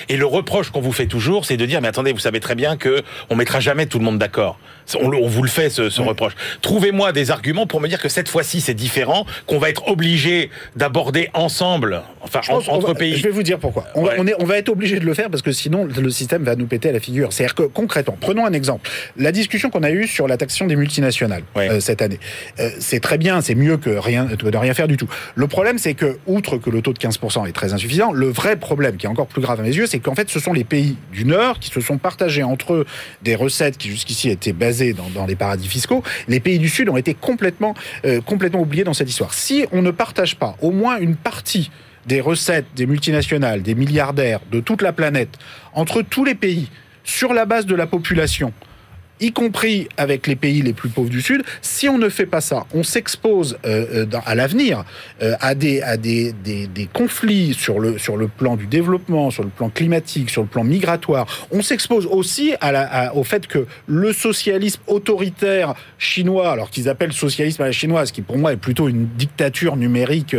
[0.08, 2.54] Et le reproche qu'on vous fait toujours, c'est de dire, mais attendez, vous savez très
[2.54, 4.58] bien que on mettra jamais tout le monde d'accord.
[4.98, 6.32] On, vous le fait, ce, ce reproche.
[6.60, 10.50] Trouvez-moi des arguments pour me dire que cette fois-ci, c'est différent, qu'on va être obligé
[10.76, 13.16] d'aborder ensemble, enfin, Je en- entre va- pays.
[13.16, 13.84] Je vais vous dire pourquoi.
[13.94, 14.16] On, va, Ouais.
[14.18, 16.56] on, est, on va être obligé de le faire parce que sinon le système va
[16.56, 17.32] nous péter à la figure.
[17.32, 18.88] C'est-à-dire que concrètement, prenons un exemple.
[19.16, 22.20] La discussion qu'on a eue sur la taxation des multinationales euh, cette année,
[22.60, 25.08] Euh, c'est très bien, c'est mieux que rien, de rien faire du tout.
[25.34, 28.54] Le problème, c'est que outre que le taux de 15% est très insuffisant, le vrai
[28.56, 30.64] problème qui est encore plus grave à mes yeux, c'est qu'en fait, ce sont les
[30.64, 32.86] pays du Nord qui se sont partagés entre eux
[33.22, 36.02] des recettes qui jusqu'ici étaient basées dans, dans les paradis fiscaux.
[36.28, 39.34] Les pays du Sud ont été complètement, euh, complètement oubliés dans cette histoire.
[39.34, 41.70] Si on ne partage pas au moins une partie
[42.06, 45.38] des recettes des multinationales, des milliardaires de toute la planète,
[45.72, 46.68] entre tous les pays,
[47.04, 48.52] sur la base de la population,
[49.22, 52.40] y compris avec les pays les plus pauvres du Sud, si on ne fait pas
[52.40, 54.84] ça, on s'expose euh, euh, à l'avenir
[55.22, 59.30] euh, à, des, à des, des, des conflits sur le, sur le plan du développement,
[59.30, 61.26] sur le plan climatique, sur le plan migratoire.
[61.52, 62.54] On s'expose aussi
[63.14, 68.22] au fait que le socialisme autoritaire chinois, alors qu'ils appellent socialisme à la chinoise, qui
[68.22, 70.36] pour moi est plutôt une dictature numérique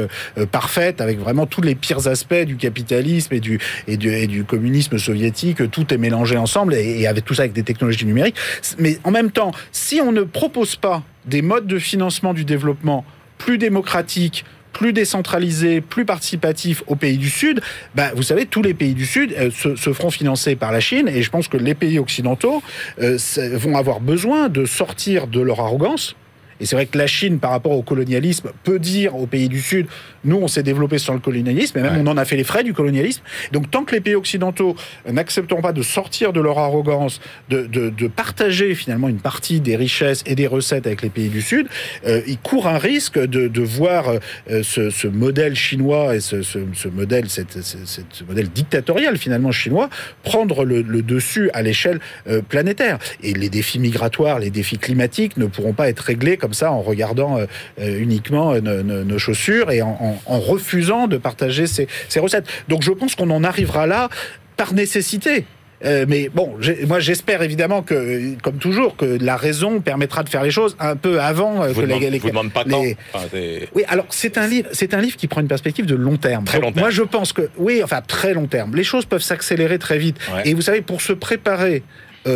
[0.52, 4.44] parfaite, avec vraiment tous les pires aspects du capitalisme et du, et du, et du
[4.44, 8.36] communisme soviétique, tout est mélangé ensemble, et avec tout ça avec des technologies numériques.
[8.78, 13.06] Mais en même temps, si on ne propose pas des modes de financement du développement
[13.38, 17.62] plus démocratiques, plus décentralisés, plus participatifs aux pays du Sud,
[17.96, 21.08] bah, vous savez, tous les pays du Sud euh, se, feront financer par la Chine,
[21.08, 22.62] et je pense que les pays occidentaux
[23.02, 23.18] euh,
[23.54, 26.16] vont avoir besoin de sortir de leur arrogance.
[26.64, 29.60] Et c'est vrai que la Chine, par rapport au colonialisme, peut dire aux pays du
[29.62, 29.88] Sud,
[30.24, 32.02] nous, on s'est développé sans le colonialisme, et même Ouais.
[32.06, 33.22] on en a fait les frais du colonialisme.
[33.52, 34.78] Donc tant que les pays occidentaux
[35.12, 39.76] n'accepteront pas de sortir de leur arrogance, de, de- de partager finalement une partie des
[39.76, 41.68] richesses et des recettes avec les pays du Sud,
[42.08, 44.08] euh, ils courent un risque de, de voir
[44.50, 48.48] euh, ce, ce modèle chinois et ce, ce- ce modèle, cette- cette- cette- ce modèle
[48.48, 49.90] dictatorial finalement chinois
[50.24, 52.00] prendre le, le dessus à l'échelle
[52.30, 53.00] euh, planétaire.
[53.22, 56.82] Et les défis migratoires, les défis climatiques ne pourront pas être réglés comme ça en
[56.82, 57.46] regardant euh,
[57.80, 62.46] euh, uniquement euh, nos, chaussures et en, en- en refusant de partager ces, ces recettes.
[62.70, 64.10] Donc je pense qu'on en arrivera là
[64.58, 65.46] par nécessité.
[65.86, 66.54] Euh, mais bon,
[66.88, 70.96] moi j'espère évidemment que, comme toujours, que la raison permettra de faire les choses un
[70.96, 72.96] peu avant Je vous que demande, les, les- vous demande pas les-.
[73.14, 73.28] Enfin,
[73.76, 76.46] oui, alors c'est un livre, c'est un livre qui prend une perspective de long terme.
[76.46, 76.80] Très long terme.
[76.86, 78.76] Moi, je pense que oui, enfin très long terme.
[78.78, 80.16] Les choses peuvent s'accélérer très vite.
[80.34, 80.44] Ouais.
[80.46, 81.84] Et vous savez, pour se préparer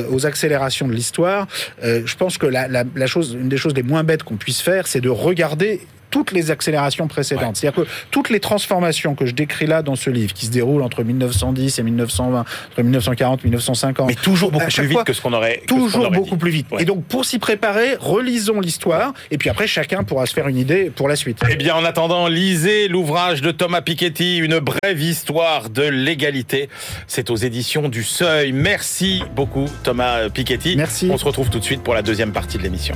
[0.10, 1.48] aux accélérations de l'histoire,
[1.84, 4.88] euh, je pense que la chose, une des choses les moins bêtes qu'on puisse faire,
[4.88, 7.58] c'est de regarder toutes les accélérations précédentes.
[7.58, 10.82] C'est-à-dire que toutes les transformations que je décris là dans ce livre, qui se déroulent
[10.84, 15.22] entre 1910 et 1920, entre 1940 et 1950, Mais toujours beaucoup plus vite que ce
[15.22, 15.62] qu'on aurait.
[15.68, 16.38] toujours aurait beaucoup dit.
[16.38, 16.68] plus vite.
[16.72, 16.82] Ouais.
[16.82, 20.58] Et donc, pour s'y préparer, relisons l'histoire, et puis après, chacun pourra se faire une
[20.58, 21.40] idée pour la suite.
[21.50, 26.70] Eh bien, en attendant, lisez l'ouvrage de Thomas Piketty, Une brève histoire de l'égalité.
[27.08, 28.52] C'est aux éditions du Seuil.
[28.52, 30.76] Merci beaucoup, Thomas Piketty.
[30.78, 31.10] Merci.
[31.12, 32.96] On se retrouve tout de suite pour la deuxième partie de l'émission.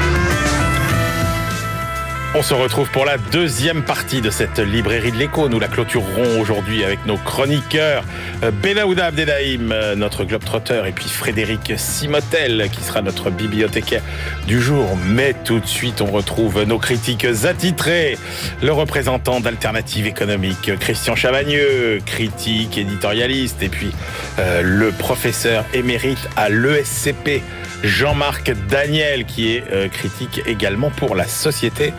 [2.33, 5.49] On se retrouve pour la deuxième partie de cette librairie de l'écho.
[5.49, 8.05] Nous la clôturerons aujourd'hui avec nos chroniqueurs
[8.41, 14.01] euh, Benahouda Abdelhaim, euh, notre globetrotter, et puis Frédéric Simotel, qui sera notre bibliothécaire
[14.47, 14.97] du jour.
[15.07, 18.17] Mais tout de suite, on retrouve nos critiques attitrés.
[18.63, 23.91] Le représentant d'Alternative économique, Christian Chavagneux, critique, éditorialiste, et puis
[24.39, 27.43] euh, le professeur émérite à l'ESCP,
[27.83, 31.93] Jean-Marc Daniel, qui est euh, critique également pour la Société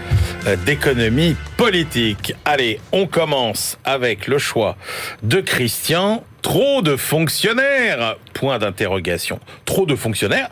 [0.46, 2.34] euh, d'économie politique.
[2.44, 4.76] Allez, on commence avec le choix
[5.22, 6.24] de Christian.
[6.40, 9.38] Trop de fonctionnaires Point d'interrogation.
[9.64, 10.50] Trop de fonctionnaires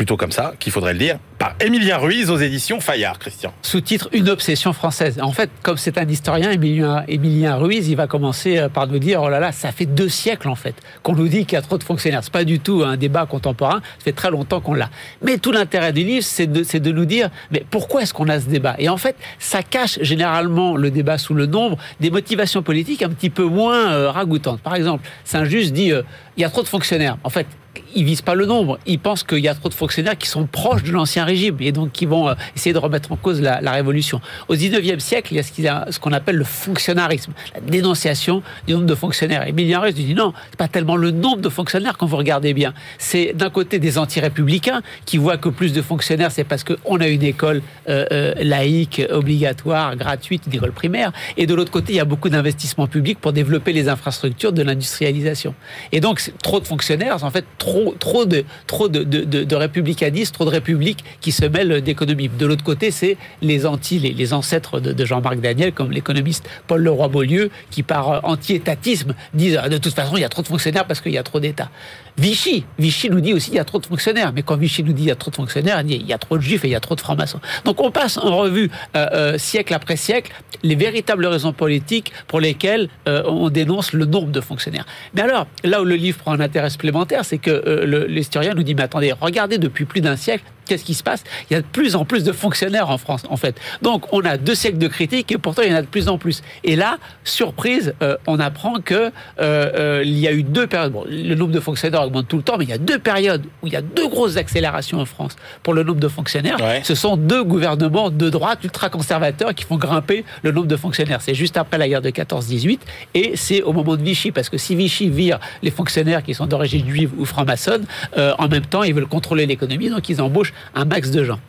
[0.00, 3.52] Plutôt comme ça, qu'il faudrait le dire, par Émilien Ruiz aux éditions Fayard, Christian.
[3.60, 5.20] Sous-titre Une obsession française.
[5.20, 9.20] En fait, comme c'est un historien, Émilien, Ruiz, il va commencer euh, par nous dire
[9.20, 11.60] oh là là, ça fait deux siècles en fait qu'on nous dit qu'il y a
[11.60, 12.24] trop de fonctionnaires.
[12.24, 13.82] C'est pas du tout un débat contemporain.
[13.98, 14.88] Ça fait très longtemps qu'on l'a.
[15.20, 18.40] Mais tout l'intérêt du livre, c'est de, de nous dire mais pourquoi est-ce qu'on a
[18.40, 18.76] ce débat?
[18.78, 23.10] Et en fait, ça cache généralement le débat sous le nombre des motivations politiques un
[23.10, 24.62] petit peu moins euh, ragoûtantes.
[24.62, 26.00] Par exemple, Saint-Just dit euh,
[26.38, 27.18] il y a trop de fonctionnaires.
[27.22, 27.46] En fait,
[27.94, 28.78] ils visent pas le nombre.
[28.86, 31.72] Ils pensent qu'il y a trop de fonctionnaires qui sont proches de l'ancien régime et
[31.72, 34.20] donc qui vont euh, essayer de remettre en cause la, révolution.
[34.48, 38.86] Au 19e siècle, il y a ce qu'on appelle le fonctionnarisme, la dénonciation du nombre
[38.86, 39.46] de fonctionnaires.
[39.46, 42.74] Et Ruiz dit non, c'est pas tellement le nombre de fonctionnaires quand vous regardez bien.
[42.98, 47.06] C'est d'un côté des anti-républicains qui voient que plus de fonctionnaires, c'est parce qu'on a
[47.06, 51.12] une école euh, euh, laïque, obligatoire, gratuite, une école primaire.
[51.36, 54.62] Et de l'autre côté, il y a beaucoup d'investissements publics pour développer les infrastructures de
[54.62, 55.54] l'industrialisation.
[55.92, 60.50] Et donc, trop de fonctionnaires, en fait, trop, trop de, trop de, républicanistes, trop de
[60.50, 62.28] républiques qui se mêlent d'économie.
[62.28, 67.50] De l'autre côté, c'est les anti, les, ancêtres de, Jean-Marc Daniel, comme l'économiste Paul Leroy-Beaulieu,
[67.70, 70.86] qui par euh, anti-étatisme disent ah, de toute façon, il y a trop de fonctionnaires
[70.86, 71.70] parce qu'il y a trop d'États.
[72.18, 74.92] Vichy, Vichy nous dit aussi il y a trop de fonctionnaires, mais quand Vichy nous
[74.92, 76.72] dit il y a trop de fonctionnaires, il y a trop de juifs et il
[76.72, 77.40] y a trop de francs-maçons.
[77.64, 82.38] Donc on passe en revue euh, euh, siècle après siècle les véritables raisons politiques pour
[82.40, 84.84] lesquelles on dénonce le nombre de fonctionnaires.
[85.14, 88.62] Mais alors, là où le livre prend un intérêt supplémentaire, c'est que euh, l'historien nous
[88.62, 91.24] dit mais attendez, regardez depuis plus d'un siècle, qu'est-ce qui se passe?
[91.50, 93.60] Il y a de plus en plus de fonctionnaires en France, en fait.
[93.82, 96.08] Donc, on a deux siècles de critiques et pourtant, il y en a de plus
[96.08, 96.42] en plus.
[96.62, 100.92] Et là, surprise, euh, on apprend que euh, euh, il y a eu deux périodes.
[100.92, 103.44] Bon, le nombre de fonctionnaires augmente tout le temps, mais il y a deux périodes
[103.62, 106.60] où il y a deux grosses accélérations en France pour le nombre de fonctionnaires.
[106.60, 106.82] Ouais.
[106.84, 111.20] Ce sont deux gouvernements de droite ultra-conservateurs qui font grimper le nombre de fonctionnaires.
[111.20, 112.78] C'est juste après la guerre de 14-18
[113.14, 116.46] et c'est au moment de Vichy, parce que si Vichy vire les fonctionnaires qui sont
[116.46, 120.52] d'origine juive ou franc-maçonne, euh, en même temps, ils veulent contrôler l'économie, donc ils embauchent
[120.74, 121.40] un max de gens.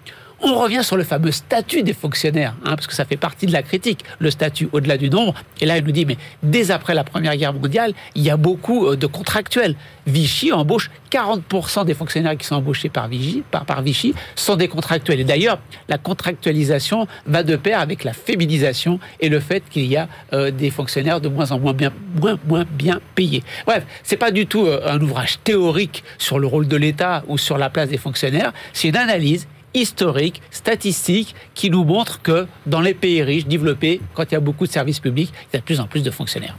[0.43, 3.53] On revient sur le fameux statut des fonctionnaires, hein, parce que ça fait partie de
[3.53, 5.35] la critique, le statut au-delà du nombre.
[5.59, 8.37] Et là, il nous dit, mais dès après la Première Guerre mondiale, il y a
[8.37, 9.75] beaucoup euh, de contractuels.
[10.07, 15.19] Vichy embauche 40% des fonctionnaires qui sont embauchés par Vichy, par, Vichy sont des contractuels.
[15.19, 19.95] Et d'ailleurs, la contractualisation va de pair avec la féminisation et le fait qu'il y
[19.95, 23.43] a euh, des fonctionnaires de moins en moins bien, moins, moins bien payés.
[23.67, 27.37] Bref, c'est pas du tout euh, un ouvrage théorique sur le rôle de l'État ou
[27.37, 28.53] sur la place des fonctionnaires.
[28.73, 34.23] C'est une analyse historique, statistique, qui nous montre que dans les pays riches, développés, quand
[34.23, 36.11] il y a beaucoup de services publics, il y a de plus en plus de
[36.11, 36.57] fonctionnaires.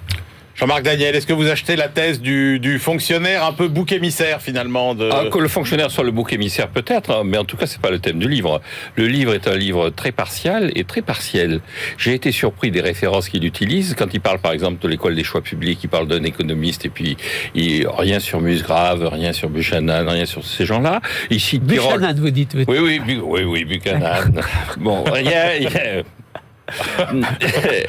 [0.55, 4.43] Jean-Marc Daniel, est-ce que vous achetez la thèse du, du fonctionnaire un peu bouc émissaire
[4.43, 5.09] finalement de...
[5.11, 7.81] Ah, que le fonctionnaire soit le bouc émissaire peut-être, hein, mais en tout cas c'est
[7.81, 8.61] pas le thème du livre.
[8.97, 11.61] Le livre est un livre très partial et très partiel.
[11.97, 15.25] J'ai été surpris des références qu'il utilise quand il parle par exemple de l'école des
[15.25, 17.17] choix publics, il parle d'un économiste et puis
[17.55, 21.01] il, rien sur Musgrave, rien sur Buchanan, rien sur ces gens-là.
[21.31, 21.95] Il cite Tirole.
[21.99, 22.55] Buchanan, vous dites.
[22.55, 24.33] vous- Oui, oui, Bu- oui, oui, Buchanan.
[24.77, 25.47] bon, rien,
[27.09, 27.23] rien-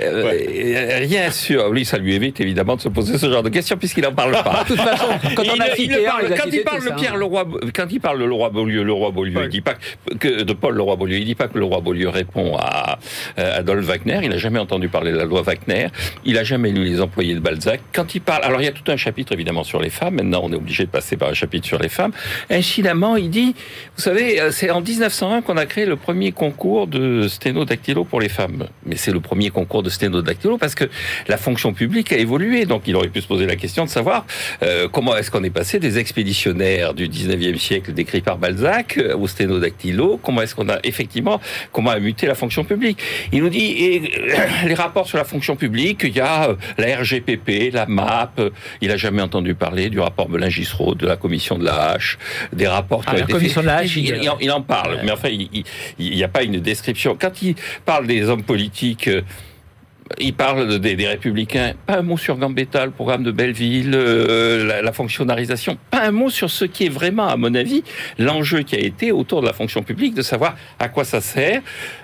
[0.03, 3.77] Euh, rien sur lui, ça lui évite évidemment de se poser ce genre de questions
[3.77, 4.63] puisqu'il en parle pas.
[4.63, 6.63] De toute façon, quand on Il- a il cité le un, parle- a quand il
[6.63, 6.95] parle hein.
[6.97, 9.73] Pierre Leroy, quand il parle de Leroy Beaulieu, Leroy Beaulieu, il dit pas
[10.19, 12.99] que de Paul Leroy Beaulieu, il dit pas que Leroy Beaulieu répond à
[13.39, 14.19] euh, Adolphe Wagner.
[14.23, 15.87] Il a jamais entendu parler de la loi Wagner.
[16.25, 17.81] Il a jamais lu les employés de Balzac.
[17.93, 20.15] Quand il parle, alors il y a tout un chapitre évidemment sur les femmes.
[20.15, 22.11] Maintenant, on est obligé de passer par un chapitre sur les femmes.
[22.49, 23.55] Incidemment, il dit,
[23.95, 28.19] vous savez, euh, c'est en 1901 qu'on a créé le premier concours de sténodactylo pour
[28.21, 28.67] les femmes.
[28.85, 30.85] Mais c'est le premier concours de sténodactylo parce que
[31.27, 32.65] la fonction publique a évolué.
[32.65, 34.25] Donc il aurait pu se poser la question de savoir
[34.61, 39.15] euh, comment est-ce qu'on est passé des expéditionnaires du 19e siècle décrits par Balzac euh,
[39.15, 41.39] au sténodactylo, comment est-ce qu'on a effectivement,
[41.71, 42.99] comment a muté la fonction publique?
[43.31, 44.11] Il nous dit, et,
[44.65, 48.41] les rapports sur la fonction publique, il y a la RGPP, la MAP,
[48.81, 52.17] il a jamais entendu parler du rapport Belin-Gisreau, de la commission de la H,
[52.51, 55.63] des rapports Ah, la commission de la H, il, il en parle, mais enfin, il
[55.99, 57.17] n'y a pas une description.
[57.19, 57.55] Quand il
[57.85, 58.52] parle des hommes politiques,
[59.07, 59.21] euh,
[60.19, 61.73] il parle de- des, républicains.
[61.85, 65.77] Pas un mot sur Gambetta, le programme de Belleville, euh, la, la fonctionnalisation.
[65.91, 67.83] Pas un mot sur ce qui est vraiment, à mon avis,
[68.19, 71.61] l'enjeu qui a été autour de la fonction publique, de savoir à quoi ça sert,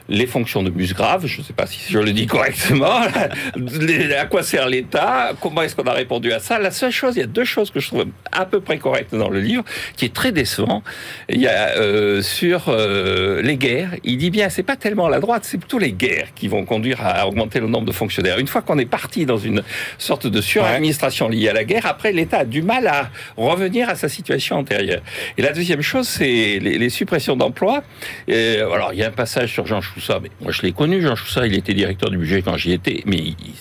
[0.09, 3.01] les fonctions de Musgrave, je ne sais pas si je le dis correctement,
[3.79, 6.59] les- à quoi sert l'État, comment est-ce qu'on a répondu à ça.
[6.59, 9.13] La seule chose, il y a deux choses que je trouve à peu près correctes
[9.15, 9.63] dans le livre,
[9.95, 10.83] qui est très décevant.
[11.29, 15.19] Il y a euh, sur euh, les guerres, il dit bien, c'est pas tellement la
[15.19, 18.39] droite, c'est plutôt les guerres qui vont conduire à augmenter le nombre de fonctionnaires.
[18.39, 19.61] Une fois qu'on est parti dans une
[19.97, 23.95] sorte de suradministration liée à la guerre, après l'État a du mal à revenir à
[23.95, 25.01] sa situation antérieure.
[25.37, 27.83] Et la deuxième chose, c'est les, les suppressions d'emplois.
[28.27, 29.81] Alors il y a un passage sur Jean
[30.41, 33.17] Moi je l'ai connu, Jean Choussa, il était directeur du budget quand j'y étais, mais
[33.17, 33.53] il, il-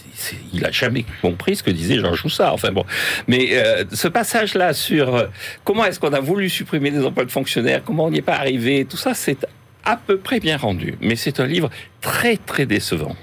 [0.55, 2.53] il a jamais compris ce que disait Jean Choussa.
[2.53, 2.85] Enfin bon,
[3.29, 5.27] mais euh, ce passage-là sur euh,
[5.65, 8.35] comment est-ce qu'on a voulu supprimer des emplois de fonctionnaires, comment on n'y est pas
[8.37, 9.47] arrivé, tout ça, c'est
[9.85, 10.95] à peu près bien rendu.
[11.01, 11.71] Mais c'est un livre
[12.01, 13.17] très très décevant.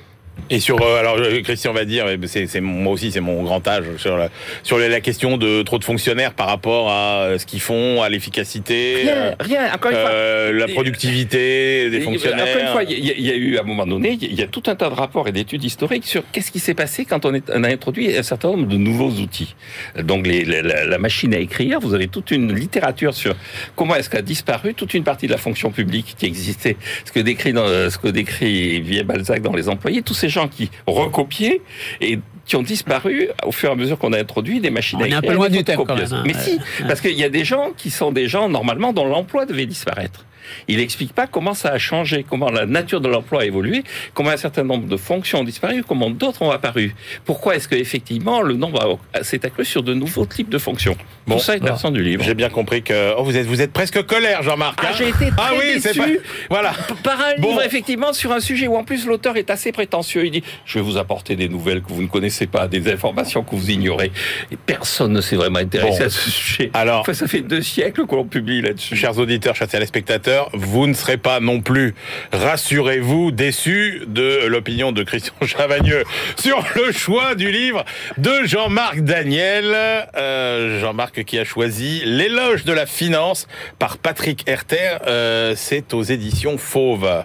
[0.50, 3.86] Et sur, euh, alors euh, Christian va dire, c'est moi aussi c'est mon grand âge
[3.98, 4.30] sur la,
[4.63, 8.10] sur la, question de trop de fonctionnaires par rapport à euh, ce qu'ils font, à
[8.10, 9.74] l'efficacité, Rien, rien.
[9.74, 12.45] Encore une fois, la productivité des Et, fonctionnaires.
[12.48, 14.34] Encore une fois, il y, a- il y a eu à un moment donné, il
[14.36, 17.06] y a tout un tas de rapports et d'études historiques sur qu'est-ce qui s'est passé
[17.06, 19.56] quand on, est- on a introduit un certain nombre de nouveaux outils.
[20.04, 23.36] Donc les- la, machine à écrire, vous avez toute une littérature sur
[23.76, 27.19] comment est-ce qu'a disparu toute une partie de la fonction publique qui existait, ce que
[27.19, 31.62] décrit dans, ce que décrit Vieille Balzac dans les employés, tous ces gens qui recopiaient
[32.02, 35.04] et qui ont disparu au fur et à mesure qu'on a introduit des machines On
[35.04, 35.32] à est un écrire.
[35.32, 36.12] peu loin du thème, quand photocopieuses.
[36.14, 36.24] même, hein.
[36.28, 39.46] Mais si, parce qu'il y a des gens qui sont des gens normalement dont l'emploi
[39.46, 40.26] devait disparaître.
[40.67, 44.29] Il n'explique pas comment ça a changé, comment la nature de l'emploi a évolué, comment
[44.31, 46.95] un certain nombre de fonctions ont disparu, comment d'autres ont apparu.
[47.25, 50.95] Pourquoi est-ce que effectivement le nombre a- s'est accru sur de nouveaux types de fonctions?
[51.27, 52.23] Bon, Tout ça est absent du livre.
[52.23, 54.79] J'ai bien compris que oh, vous êtes vous êtes presque colère, Jean-Marc.
[54.81, 55.99] Ah, hein j'ai été très ah oui, c'est déçu.
[55.99, 56.08] pas
[56.49, 56.73] voilà.
[57.03, 57.49] Par un Bon.
[57.49, 60.25] livre, effectivement, sur un sujet où en plus l'auteur est assez prétentieux.
[60.25, 63.43] Il dit Je vais vous apporter des nouvelles que vous ne connaissez pas, des informations
[63.43, 64.12] que vous ignorez.
[64.51, 66.05] Et personne ne s'est vraiment intéressé Bon.
[66.05, 66.69] à ce sujet.
[66.73, 68.95] Alors, Enfin, ça fait deux siècles qu'on publie là-dessus.
[68.95, 71.95] Chers auditeurs, chers téléspectateurs, vous ne serez pas non plus,
[72.32, 76.04] rassurez-vous, déçus de l'opinion de Christian Chavagneux
[76.38, 77.84] sur le choix du livre
[78.17, 79.76] de Jean-Marc Daniel.
[80.15, 83.48] Euh, Jean-Marc qui a choisi L'éloge de la finance
[83.80, 84.98] par Patrick Herter.
[85.08, 87.24] Euh, C'est aux éditions Fauve.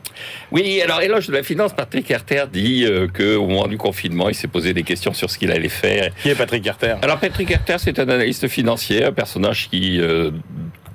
[0.53, 4.29] Oui, alors éloge de la finance, Patrick Herter dit euh, que au moment du confinement,
[4.29, 6.11] il s'est posé des questions sur ce qu'il allait faire.
[6.23, 6.97] Qui est Patrick Herter?
[7.03, 10.31] Alors Patrick Herter, c'est un analyste financier, un personnage qui euh,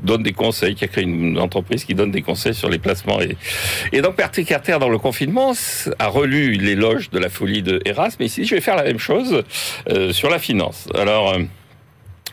[0.06, 3.20] donne des conseils, qui a créé une entreprise qui donne des conseils sur les placements.
[3.22, 3.36] Et,
[3.91, 5.54] et donc Patrick Herter, dans le confinement,
[6.00, 9.00] a relu l'éloge de la folie de Erasme, et dit, je vais faire la même
[9.00, 9.44] chose
[9.89, 10.88] euh, sur la finance.
[10.96, 11.34] Alors...
[11.34, 11.44] euh,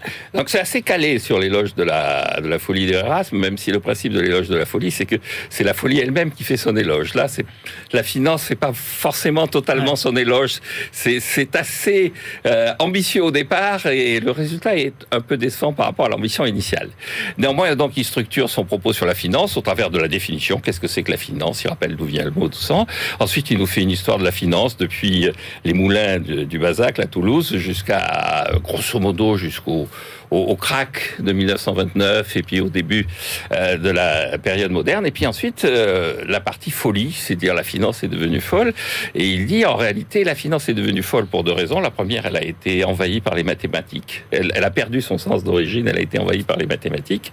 [0.34, 3.80] donc c'est assez calé sur l'éloge de la, de la folie d'Erasme, même si le
[3.80, 5.16] principe de l'éloge de la folie, c'est que
[5.50, 7.14] c'est la folie elle-même qui fait son éloge.
[7.14, 7.44] Là, c'est
[7.92, 10.60] la finance, c'est pas forcément totalement son éloge.
[10.90, 12.12] C'est assez
[12.46, 16.44] euh, ambitieux au départ et le résultat est un peu décevant par rapport à l'ambition
[16.46, 16.90] initiale.
[17.38, 20.60] Néanmoins, donc, il structure son propos sur la finance au travers de la définition.
[20.60, 21.62] Qu'est-ce que c'est que la finance?
[21.64, 22.86] Il rappelle d'où vient le mot, tout ça.
[23.20, 25.30] Ensuite, il nous fait une histoire de la finance depuis
[25.64, 29.88] les moulins du, du Bazac, la Toulouse, jusqu'à grosso modo jusqu'au
[30.30, 33.06] au, crack de 1929 et puis au début
[33.52, 35.06] euh, de la période moderne.
[35.06, 38.72] Et puis ensuite, euh, la partie folie, c'est-à-dire la finance est devenue folle.
[39.14, 41.80] Et il dit en réalité, la finance est devenue folle pour deux raisons.
[41.80, 44.24] La première, elle a été envahie par les mathématiques.
[44.30, 47.32] Elle, elle a perdu son sens d'origine, elle a été envahie par les mathématiques.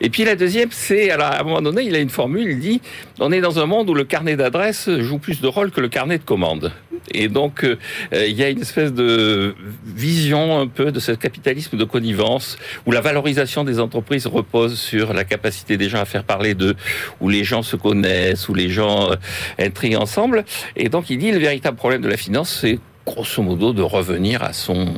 [0.00, 2.60] Et puis la deuxième, c'est, alors à un moment donné, il a une formule, il
[2.60, 2.82] dit,
[3.20, 5.88] on est dans un monde où le carnet d'adresse joue plus de rôle que le
[5.88, 6.72] carnet de commande.
[7.10, 7.76] Et donc, euh,
[8.12, 9.54] il y a une espèce de
[9.84, 15.12] vision un peu de ce capitalisme de connivence où la valorisation des entreprises repose sur
[15.12, 16.76] la capacité des gens à faire parler d'eux,
[17.20, 19.16] où les gens se connaissent, où les gens euh,
[19.58, 20.44] intriguent ensemble.
[20.76, 24.42] Et donc, il dit le véritable problème de la finance, c'est grosso modo de revenir
[24.42, 24.94] à son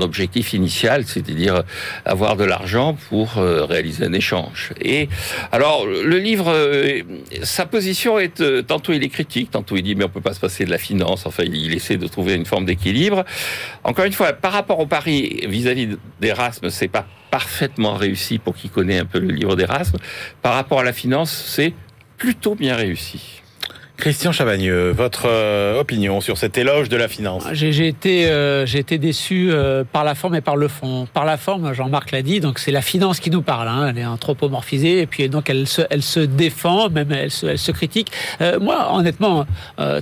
[0.00, 1.62] objectif initial, c'est-à-dire
[2.04, 4.72] avoir de l'argent pour euh, réaliser un échange.
[4.80, 5.08] Et
[5.52, 7.02] alors, le livre, euh,
[7.42, 10.34] sa position est, euh, tantôt il est critique, tantôt il dit mais on peut pas
[10.34, 13.24] se passer de la finance, enfin il, essaie de trouver une forme d'équilibre.
[13.84, 18.68] Encore une fois, par rapport au pari vis-à-vis d'Erasme, c'est pas parfaitement réussi pour qui
[18.68, 19.98] connaît un peu le livre d'Erasme.
[20.42, 21.74] Par rapport à la finance, c'est
[22.16, 23.42] plutôt bien réussi.
[23.96, 27.44] Christian Chavagneux, votre euh, opinion sur cet éloge de la finance?
[27.52, 31.08] J'ai été, euh, été déçu euh, par la forme et par le fond.
[31.14, 33.68] Par la forme, Jean-Marc l'a dit, donc c'est la finance qui nous parle.
[33.68, 37.46] Hein, elle est anthropomorphisée et puis donc elle se, elle se défend, même elle se,
[37.46, 38.12] elle se critique.
[38.42, 39.46] Euh, moi, honnêtement,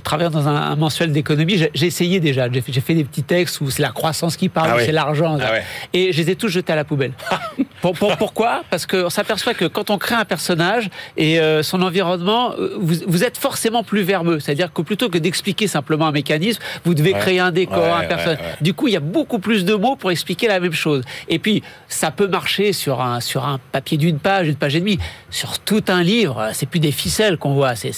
[0.03, 2.47] travaillant dans un, un mensuel d'économie, j'ai essayé déjà.
[2.51, 4.83] J'ai fait, des petits textes où c'est la croissance qui parle, Ah oui.
[4.85, 5.63] c'est l'argent, Ah ouais.
[5.93, 7.13] et je les ai tous jetés à la poubelle.
[7.81, 8.63] pour, pour- pourquoi?
[8.69, 13.37] Parce qu'on s'aperçoit que quand on crée un personnage et son environnement, vous, vous êtes
[13.37, 14.39] forcément plus verbeux.
[14.39, 17.19] C'est-à-dire que plutôt que d'expliquer simplement un mécanisme, vous devez Ouais.
[17.19, 18.39] créer un décor, Ouais, un personnage.
[18.39, 18.45] ouais.
[18.61, 21.03] Du coup, il y a beaucoup plus de mots pour expliquer la même chose.
[21.29, 24.79] Et puis, ça peut marcher sur un, sur un papier d'une page, une page et
[24.79, 24.99] demie.
[25.35, 27.91] Sur tout un livre, c'est plus des ficelles qu'on voit, c'est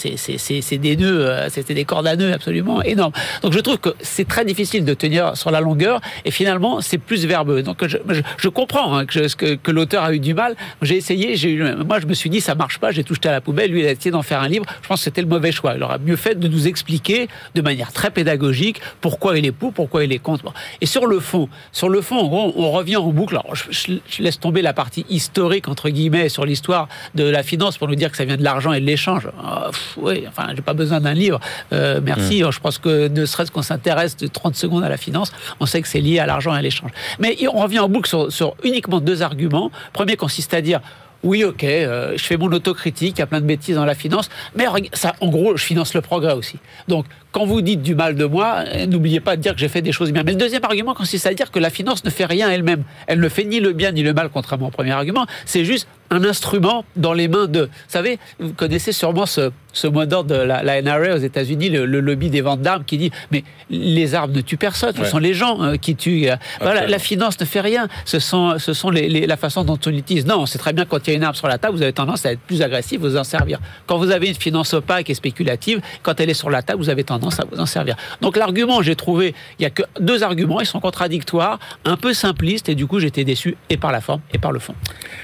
[0.79, 3.11] des nœuds, euh, c'est des cordes à nœuds absolument énormes.
[3.43, 6.97] Donc, je trouve que c'est très difficile de tenir sur la longueur et finalement, c'est
[6.97, 7.61] plus verbeux.
[7.61, 7.97] Donc, je,
[8.37, 10.55] je, comprends hein, que, que, l'auteur a eu du mal.
[10.81, 13.33] J'ai essayé, eu, moi, je me suis dit, ça marche pas, j'ai tout jeté à
[13.33, 13.69] la poubelle.
[13.69, 14.65] Lui, il a essayé d'en faire un livre.
[14.81, 15.75] Je pense que c'était le mauvais choix.
[15.75, 19.73] Il aurait mieux fait de nous expliquer de manière très pédagogique pourquoi il est pour,
[19.73, 20.51] pourquoi il est contre.
[20.81, 23.39] Et sur le fond, sur le fond, gros, on revient en boucle.
[23.69, 27.95] Je laisse tomber la partie historique entre guillemets sur l'histoire de la finance pour nous
[27.95, 29.29] dire que ça vient de l'argent et de l'échange.
[29.43, 31.39] Ah, oui, enfin, j'ai pas besoin d'un livre.
[31.73, 32.39] Euh, merci.
[32.39, 35.81] Je pense que ne serait-ce qu'on s'intéresse de 30 secondes à la finance, on sait
[35.81, 36.91] que c'est lié à l'argent et à l'échange.
[37.19, 39.71] Mais on revient en boucle sur, sur uniquement deux arguments.
[39.93, 40.81] Premier consiste à dire
[41.23, 43.95] oui, ok, euh, je fais mon autocritique, il y a plein de bêtises dans la
[43.95, 46.57] finance, mais ça, en gros, je finance le progrès aussi.
[46.87, 47.05] Donc,
[47.37, 49.83] quand vous dites du mal de moi, euh, n'oubliez pas de dire que j'ai fait
[49.83, 50.23] des choses bien.
[50.23, 52.83] Mais le deuxième argument consiste à dire que la finance ne fait rien elle-même.
[53.05, 55.27] Elle ne fait ni le bien ni le mal, contrairement au premier argument.
[55.45, 57.63] C'est juste un instrument dans les mains de.
[57.63, 61.69] Vous savez, vous connaissez sûrement ce, ce mot d'ordre de la, la NRA aux États-Unis,
[61.69, 65.01] le, le lobby des ventes d'armes, qui dit mais les armes ne tuent personne, ce
[65.01, 65.07] Ouais.
[65.09, 66.29] sont les gens euh, qui tuent.
[66.29, 66.37] euh.
[66.61, 67.89] Voilà, la finance ne fait rien.
[68.05, 70.25] Ce sont, ce sont les, les- la façon dont on l'utilise.
[70.25, 71.91] Non, c'est très bien quand il y a une arme sur la table, vous avez
[71.93, 73.59] tendance à être plus agressif, vous en servir.
[73.85, 76.89] Quand vous avez une finance opaque et spéculative, quand elle est sur la table, vous
[76.89, 77.95] avez tendance à vous en servir.
[78.21, 82.13] Donc l'argument, j'ai trouvé, il y a que deux arguments, ils sont contradictoires, un peu
[82.13, 84.75] simplistes, et du coup j'étais déçu et par la forme et par le fond.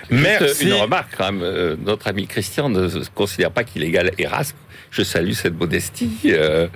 [0.09, 0.65] Juste Merci.
[0.67, 1.41] une remarque quand même.
[1.43, 4.55] euh, notre ami Christian ne considère pas qu'il égale Erasme.
[4.91, 6.11] Je salue cette modestie.
[6.27, 6.67] euh,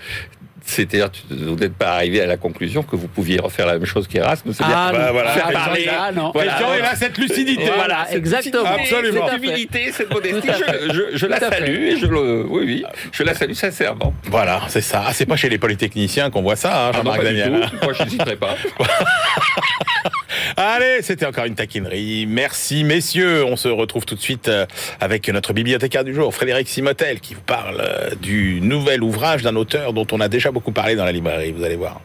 [0.69, 4.05] C'est-à-dire, vous n'êtes pas arrivé à la conclusion que vous pouviez refaire la même chose
[4.05, 4.51] qu'Erasme.
[4.51, 5.29] C'est-à-dire Ah, bah, voilà.
[5.31, 5.89] faire parler.
[5.89, 6.31] ah, non.
[6.33, 6.51] Voilà.
[6.53, 7.71] Christian, il a cette lucidité.
[7.73, 8.65] Voilà, cette exactement.
[8.65, 9.29] Absolument.
[9.29, 13.23] Cette humilité, cette modestie, je, je- je la salue et je le, oui, oui, je
[13.23, 14.13] la salue sincèrement.
[14.25, 15.05] Voilà, c'est ça.
[15.07, 17.69] Ah, c'est pas chez les polytechniciens qu'on voit ça, hein, Ah Jean-Marc Daniel.
[17.81, 18.55] Moi, je n'hésiterai pas.
[20.55, 22.25] Allez, c'était encore une taquinerie.
[22.27, 23.45] Merci, messieurs.
[23.45, 24.65] On se retrouve tout de suite euh,
[24.99, 29.55] avec notre bibliothécaire du jour, Frédéric Simotel, qui vous parle euh, du nouvel ouvrage d'un
[29.55, 31.51] auteur dont on a déjà beaucoup parlé dans la librairie.
[31.51, 32.01] Vous allez voir.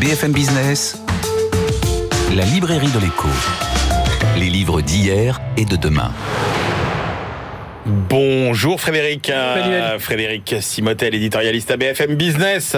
[0.00, 1.00] BFM Business,
[2.34, 3.28] la librairie de l'écho.
[4.38, 6.12] Les livres d'hier et de demain.
[7.86, 9.98] Bonjour Frédéric, Euh.
[10.00, 12.76] Frédéric Simotel, éditorialiste à BFM Business.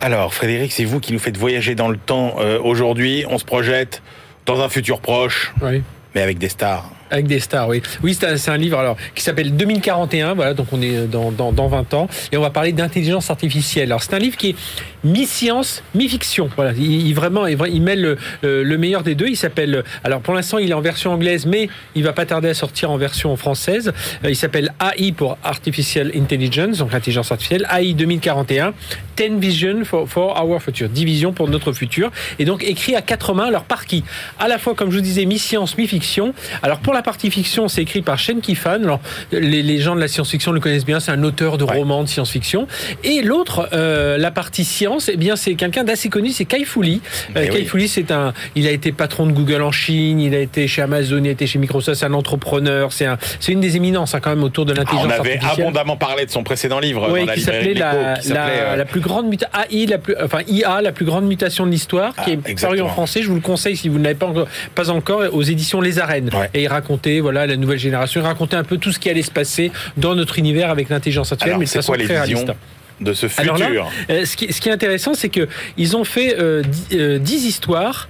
[0.00, 3.24] Alors Frédéric, c'est vous qui nous faites voyager dans le temps euh, aujourd'hui.
[3.28, 4.02] On se projette
[4.44, 5.82] dans un futur proche, Oui.
[6.16, 6.90] mais avec des stars.
[7.12, 7.82] Avec des stars, oui.
[8.02, 10.32] Oui, c'est un, livre alors qui s'appelle 2041.
[10.32, 13.88] Voilà, donc on est dans, dans, dans 20 ans et on va parler d'intelligence artificielle.
[13.90, 14.56] Alors c'est un livre qui est
[15.04, 16.48] mi-science, mi-fiction.
[16.56, 19.26] Voilà, il, il vraiment, il, mêle le, le- le meilleur des deux.
[19.28, 19.84] Il s'appelle.
[20.04, 22.90] Alors pour l'instant, il est en version anglaise, mais il va pas tarder à sortir
[22.90, 23.92] en version française.
[24.24, 27.66] Euh, Il s'appelle AI pour Artificial Intelligence, donc intelligence artificielle.
[27.70, 28.72] AI 2041.
[29.16, 30.88] 10 Vision for, Our Future.
[30.88, 32.10] 10 visions pour notre futur.
[32.38, 33.44] Et donc écrit à quatre mains.
[33.46, 34.02] Alors par qui?
[34.38, 36.32] À la fois, comme je vous disais, mi-science, mi-fiction.
[36.62, 38.82] Alors pour la partie fiction, c'est écrit par Shen Kifan.
[38.84, 39.00] Alors
[39.32, 41.00] les, les gens de la science-fiction le connaissent bien.
[41.00, 41.78] C'est un auteur de Ouais.
[41.78, 42.66] romans de science-fiction.
[43.04, 46.30] Et l'autre, euh, la partie science, eh bien c'est quelqu'un d'assez connu.
[46.30, 47.00] C'est Kai Fu Lee.
[47.36, 47.64] Euh, Eh Kai oui.
[47.66, 48.32] Fu Lee, c'est un.
[48.56, 50.20] Il a été patron de Google en Chine.
[50.20, 51.20] Il a été chez Amazon.
[51.22, 51.98] Il a été chez Microsoft.
[52.00, 52.92] C'est un entrepreneur.
[52.92, 53.18] C'est un.
[53.40, 55.66] C'est une des éminences hein, quand même autour de Ah, l'intelligence on avait artificielle.
[55.66, 58.84] abondamment parlé de son précédent livre Oui, dans la qui s'appelait la, la, euh, la
[58.84, 62.22] plus grande muta AI, la plus, enfin IA, la plus grande mutation de l'histoire, Ah,
[62.24, 63.22] qui est paru en français.
[63.22, 65.98] Je vous le conseille si vous ne l'avez pas encore, pas encore, aux éditions Les
[65.98, 66.30] Arènes.
[66.34, 66.50] Ouais.
[66.54, 68.20] Et il racontait, voilà, la nouvelle génération.
[68.20, 71.32] Il racontait un peu tout ce qui allait se passer dans notre univers avec l'intelligence
[71.32, 72.58] artificielle, mais de c'est façon quoi les très visions réaliste.
[73.00, 73.90] de ce Alors là, futur?
[74.10, 77.18] Euh, ce, qui, ce qui est intéressant, c'est que ils ont fait euh, dix- euh,
[77.18, 78.08] 10 histoires.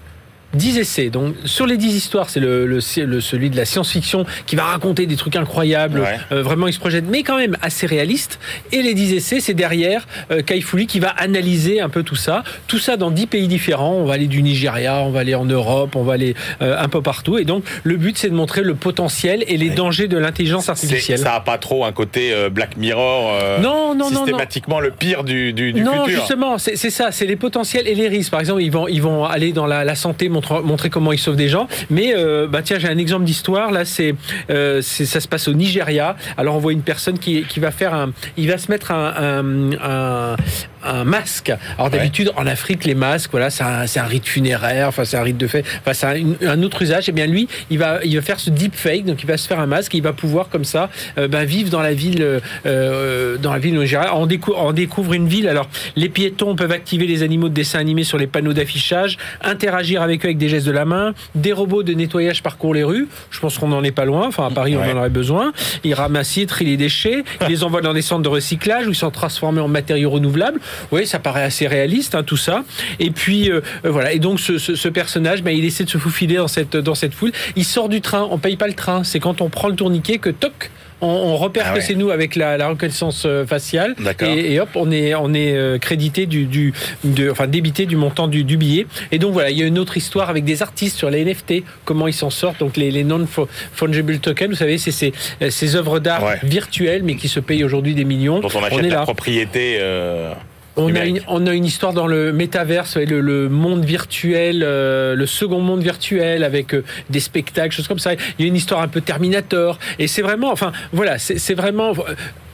[0.55, 1.11] 10 essais.
[1.11, 4.65] Donc, sur les 10 histoires, c'est le, le, le- celui de la science-fiction qui va
[4.65, 6.01] raconter des trucs incroyables.
[6.01, 6.19] Ouais.
[6.33, 8.39] Euh, vraiment, il se projette, mais quand même assez réaliste.
[8.73, 12.03] Et les 10 essais, c'est derrière euh, Kai Fu Lee qui va analyser un peu
[12.03, 12.43] tout ça.
[12.67, 13.93] Tout ça dans 10 pays différents.
[13.95, 16.89] On va aller du Nigeria, on va aller en Europe, on va aller euh, un
[16.89, 17.39] peu partout.
[17.39, 19.75] Et donc, le but, c'est de montrer le potentiel et les Ouais.
[19.75, 21.19] dangers de l'intelligence artificielle.
[21.19, 24.17] Ça a pas trop un côté euh, Black Mirror, Non, non, non, non.
[24.19, 26.21] systématiquement le pire du, du, du non, futur.
[26.21, 28.31] justement, c'est c'est ça, c'est les potentiels et les risques.
[28.31, 31.13] Par exemple, ils vont, ils vont aller dans la, la santé, montrer montre, montrer comment
[31.13, 31.69] il sauve des gens.
[31.91, 33.71] Mais euh, bah tiens, j'ai un exemple d'histoire.
[33.71, 34.15] Là, c'est
[34.51, 36.17] euh, c'est- ça se passe au Nigeria.
[36.37, 39.71] Alors on voit une personne qui, qui va faire un, il va se mettre un,
[39.83, 40.37] un-
[40.85, 41.53] un masque.
[41.79, 44.89] Alors d'habitude en Afrique, les masques, voilà, c'est un, c'est un rite funéraire.
[44.89, 45.65] Enfin, c'est un rite de fait.
[45.81, 47.09] Enfin, c'est un, un autre usage.
[47.09, 49.05] Et bien lui, il va il va faire ce deep fake.
[49.05, 49.95] Donc il va se faire un masque.
[49.95, 53.53] Et il va pouvoir comme ça euh, ben, vivre dans la ville euh, euh, dans
[53.53, 54.15] la ville Nigeria.
[54.17, 55.49] On découvre on découvre une ville.
[55.49, 60.03] Alors les piétons peuvent activer les animaux de dessin animé sur les panneaux d'affichage, interagir
[60.03, 61.15] avec eux avec des gestes de la main.
[61.35, 63.09] Des robots de nettoyage parcourent les rues.
[63.31, 64.27] Je pense qu'on n'en est pas loin.
[64.29, 64.83] Enfin, à Paris, Ouais.
[64.89, 65.53] on en aurait besoin.
[65.85, 67.25] Ils ramassent, ils trient les déchets.
[67.43, 70.61] Ils les envoient dans des centres de recyclage où ils sont transformés en matériaux renouvelables.
[70.91, 72.65] Oui, ça paraît assez réaliste, hein, tout ça.
[73.01, 74.13] Et puis, euh, euh, voilà.
[74.13, 76.95] Et donc, ce, ce- ce personnage, ben, il essaie de se faufiler dans cette, dans
[76.95, 77.33] cette foule.
[77.57, 78.27] Il sort du train.
[78.31, 79.05] On paye pas le train.
[79.05, 80.71] C'est quand on prend le tourniquet que toc.
[81.05, 83.97] On, on repère Ah que c'est nous avec la, la reconnaissance euh, faciale.
[83.99, 84.29] D'accord.
[84.29, 88.29] Et, et hop, on est, on est crédité du, du de, enfin débité du montant
[88.29, 88.87] du, du billet.
[89.11, 91.65] Et donc voilà, il y a une autre histoire avec des artistes sur les NFT,
[91.85, 92.61] comment ils s'en sortent.
[92.61, 95.13] Donc les, les non-fungible tokens, vous savez, c'est ces,
[95.51, 96.39] ces œuvres d'art Ouais.
[96.45, 98.39] virtuelles, mais qui se payent aujourd'hui des millions.
[98.39, 99.03] Dont on achète est la là.
[99.03, 99.79] propriété.
[99.81, 100.33] euh,
[100.77, 105.15] On a, une, on a une histoire dans le métaverse, le, le monde virtuel, euh,
[105.15, 108.15] le second monde virtuel avec euh, des spectacles, choses comme ça.
[108.15, 109.79] Il y a une histoire un peu Terminator.
[109.99, 111.93] Et c'est vraiment, enfin, voilà, c'est c'est vraiment.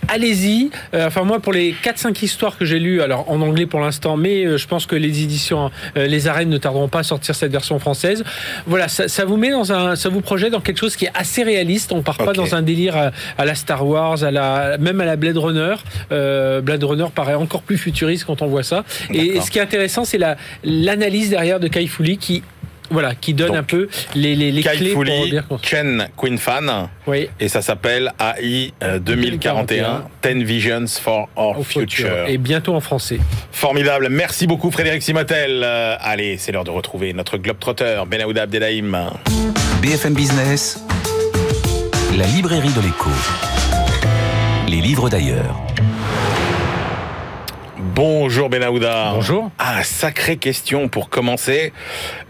[0.09, 0.71] Allez-y.
[0.95, 4.17] Euh, enfin, moi, pour les 4-5 histoires que j'ai lues, alors en anglais pour l'instant,
[4.17, 7.35] mais euh, je pense que les éditions, euh, les arènes ne tarderont pas à sortir
[7.35, 8.25] cette version française.
[8.67, 11.13] Voilà, ça, ça vous met dans un, ça vous projette dans quelque chose qui est
[11.15, 11.93] assez réaliste.
[11.93, 15.05] On part pas dans un délire à, à la Star Wars, à la, même à
[15.05, 15.75] la Blade Runner.
[16.11, 18.85] Euh, Blade Runner paraît encore plus futuriste quand on voit ça.
[19.13, 22.43] Et, ce qui est intéressant, c'est la, l'analyse derrière de Kai Lee qui,
[22.91, 26.89] voilà, qui donne Donc, un peu les, les, les clés pour dire Chen Queen Fan.
[27.07, 27.29] Oui.
[27.41, 32.27] Et ça s'appelle AI euh, 2041, 10 Visions for Our Future.
[32.27, 33.19] Et bientôt en français.
[33.53, 34.09] Formidable.
[34.11, 35.63] Merci beaucoup Frédéric Simotel.
[35.65, 39.11] Euh, allez, c'est l'heure de retrouver notre globe-trotteur, Benaouda Abdelhaim.
[39.83, 40.83] BFM Business,
[42.17, 43.11] la librairie de l'écho.
[44.69, 45.57] Les livres d'ailleurs.
[47.99, 49.11] Bonjour Benaouda.
[49.15, 49.51] Bonjour.
[49.59, 51.73] Ah, sacrée question pour commencer.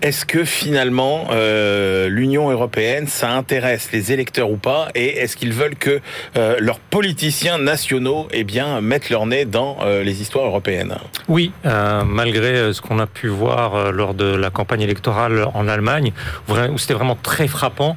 [0.00, 4.88] Est-ce que finalement euh, l'Union européenne, ça intéresse les électeurs ou pas?
[4.94, 6.00] Et est-ce qu'ils veulent que
[6.38, 10.96] euh, leurs politiciens nationaux eh bien, mettent leur nez dans euh, les histoires européennes?
[11.28, 16.14] Oui, malgré ce qu'on a pu voir lors de la campagne électorale en Allemagne,
[16.48, 17.94] où c'était vraiment très frappant.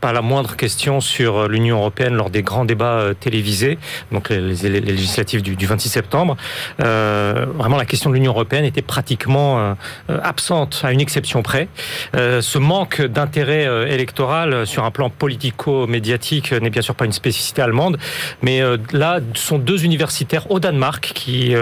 [0.00, 3.78] Pas la moindre question sur euh, l'Union européenne lors des grands débats euh, télévisés,
[4.12, 6.36] donc les, législatives du, du 26 septembre.
[6.80, 9.74] Euh, vraiment, la question de l'Union européenne était pratiquement euh,
[10.10, 11.68] euh, absente, à une exception près.
[12.16, 17.62] Euh, ce manque d'intérêt électoral sur un plan politico-médiatique n'est bien sûr pas une spécificité
[17.62, 17.98] allemande,
[18.42, 18.60] mais
[18.92, 21.54] là, ce sont deux universitaires au Danemark qui,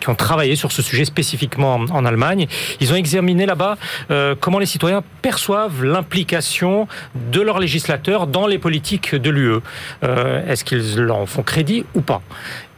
[0.00, 2.46] qui ont travaillé sur ce sujet spécifiquement en, en Allemagne.
[2.80, 3.76] Ils ont examiné là-bas
[4.40, 9.60] comment les citoyens perçoivent l'implication de leurs législateurs dans les politiques de l'UE.
[10.04, 12.22] Euh, Est-ce qu'ils en font crédit ou pas?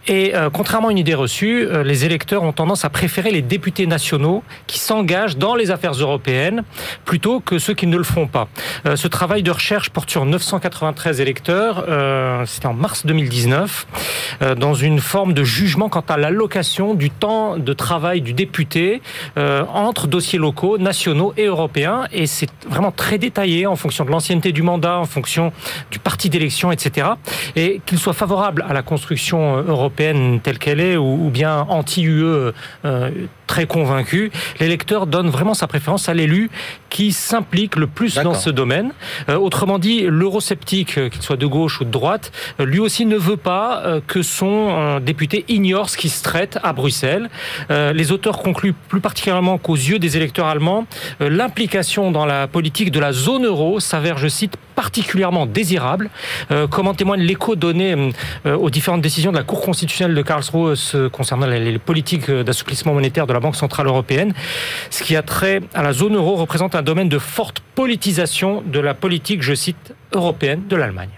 [0.07, 3.43] Et euh, contrairement à une idée reçue, euh, les électeurs ont tendance à préférer les
[3.43, 6.63] députés nationaux qui s'engagent dans les affaires européennes
[7.05, 8.49] plutôt que ceux qui ne le font pas.
[8.87, 13.87] Euh, ce travail de recherche porte sur 993 électeurs, euh, c'était en mars 2019,
[14.43, 19.03] euh, dans une forme de jugement quant à l'allocation du temps de travail du député
[19.39, 22.05] euh, entre dossiers locaux, nationaux et européens.
[22.13, 25.53] Et c'est vraiment très détaillé en fonction de l'ancienneté du mandat, en fonction
[25.91, 27.09] du parti d'élection, etc.
[27.57, 31.67] Et qu'il soit favorable à la construction euh, européenne telle qu'elle est ou, ou bien
[31.69, 32.53] anti-UE
[32.85, 33.11] euh,
[33.51, 34.31] très convaincu,
[34.61, 36.51] l'électeur donne vraiment sa préférence à l'élu
[36.89, 38.93] qui s'implique le plus dans ce domaine.
[39.29, 42.31] Euh, autrement dit, l'eurosceptique, euh, qu'il soit de gauche ou de droite,
[42.61, 46.73] lui aussi ne veut pas euh, que son député ignore ce qui se traite à
[46.73, 47.29] Bruxelles.
[47.71, 50.87] Les auteurs concluent plus particulièrement qu'aux yeux des électeurs allemands,
[51.21, 56.11] l'implication dans la politique de la zone euro s'avère, je cite, particulièrement désirable,
[56.71, 58.13] comme en témoigne l'écho donné
[58.47, 63.27] aux différentes décisions de la Cour constitutionnelle de Karlsruhe concernant les, politiques euh, d'assouplissement monétaire
[63.27, 64.35] de la Banque centrale européenne.
[64.91, 68.81] Ce qui a trait à la zone euro représente un domaine de forte politisation de
[68.81, 71.11] la politique, je cite, européenne de l'Allemagne.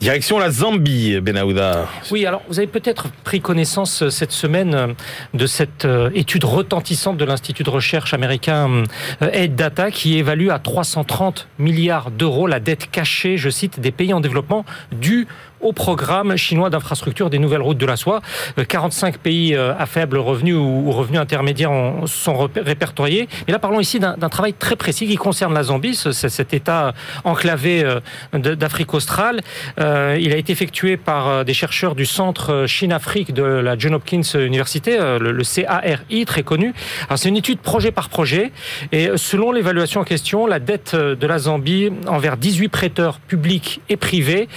[0.00, 1.86] Direction la Zambie, Benaouda.
[2.12, 4.86] Oui, alors vous avez peut-être pris connaissance euh, cette semaine euh,
[5.34, 8.84] de cette étude retentissante de l'Institut de recherche américain
[9.20, 14.12] Aid Data qui évalue à 330 milliards d'euros la dette cachée, je cite, des pays
[14.12, 15.26] en développement due
[15.60, 18.20] au programme chinois d'infrastructure des nouvelles routes de la soie.
[18.68, 21.70] 45 euh, pays euh, à faible revenu ou revenus intermédiaires
[22.06, 23.28] sont répertoriés.
[23.46, 26.94] Et là, parlons ici d'un travail très précis qui concerne la Zambie, cet État
[27.24, 27.84] enclavé
[28.32, 29.40] d'Afrique australe.
[29.78, 34.98] Il a été effectué par des chercheurs du Centre Chine-Afrique de la John Hopkins Université,
[34.98, 36.74] le CARI, très connu.
[37.16, 38.52] C'est une étude projet par projet.
[38.92, 43.96] Et selon l'évaluation en question, la dette de la Zambie envers 18 prêteurs publics et
[43.96, 44.48] privés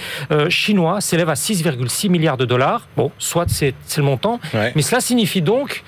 [0.48, 2.88] chinois s'élève à 6,6 milliards de dollars.
[2.96, 4.40] Bon, soit c'est le montant,
[4.74, 5.82] mais cela signifie donc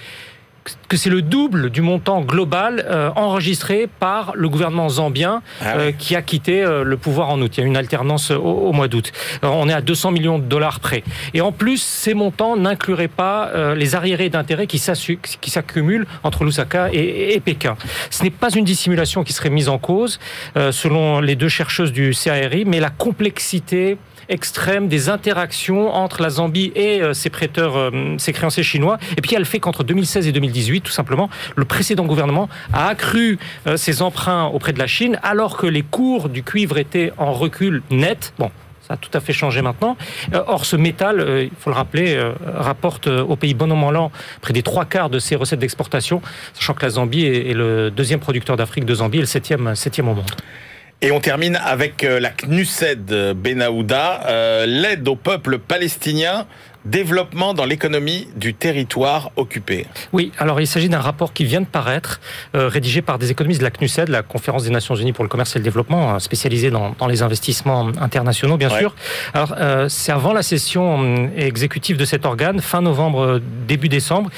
[0.89, 5.93] que c'est le double du montant global euh, enregistré par le gouvernement zambien ah euh,
[5.93, 7.53] qui a quitté euh, le pouvoir en août.
[7.57, 9.13] Il y a une alternance au, mois d'août.
[9.43, 11.05] On est à 200 millions de dollars près.
[11.33, 17.35] Et en plus, ces montants n'incluraient pas les arriérés d'intérêts qui s'accumulent entre Lusaka et,
[17.35, 17.77] et, Pékin.
[18.11, 20.19] Ce n'est pas une dissimulation qui serait mise en cause,
[20.71, 23.99] selon les deux chercheuses du CARI, mais la complexité
[24.29, 28.99] extrême des interactions entre la Zambie et euh, euh, ses créanciers chinois.
[29.17, 33.39] Et puis, elle fait qu'entre 2016 et 2018, tout simplement, le précédent gouvernement a accru
[33.67, 37.33] euh, ses emprunts auprès de la Chine, alors que les cours du cuivre étaient en
[37.33, 38.33] recul net.
[38.39, 38.51] Bon,
[38.87, 39.97] ça a tout à fait changé maintenant.
[40.47, 42.23] Or, ce métal, il faut le rappeler,
[42.55, 44.13] rapporte au pays bon an
[44.43, 46.21] près des trois quarts de ses recettes d'exportation,
[46.53, 50.09] sachant que la Zambie est le deuxième producteur d'Afrique de Zambie et le septième, septième
[50.09, 50.31] au monde.
[51.01, 56.47] Et on termine avec euh, la CNUSED Benaouda, euh, l'aide au peuple palestinien
[56.85, 59.87] développement dans l'économie du territoire occupé.
[60.13, 62.21] Oui, alors il s'agit d'un rapport qui vient de paraître,
[62.55, 65.31] euh, rédigé par des économistes de la CNUSED, la Conférence des Nations Unies pour le
[65.31, 68.95] commerce et le développement, hein, spécialisée dans, dans, les investissements internationaux, bien sûr.
[69.33, 74.31] Alors euh, c'est avant la session euh, exécutive de cet organe, fin novembre, début décembre.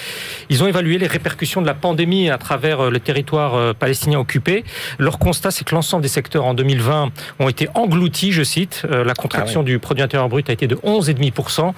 [0.49, 4.65] Ils ont évalué les répercussions de la pandémie à travers le territoire palestinien occupé.
[4.99, 8.85] Leur constat, c'est que l'ensemble des secteurs en 2020 ont été engloutis, je cite.
[8.89, 11.73] la contraction ah du produit intérieur brut a été de 11,5%.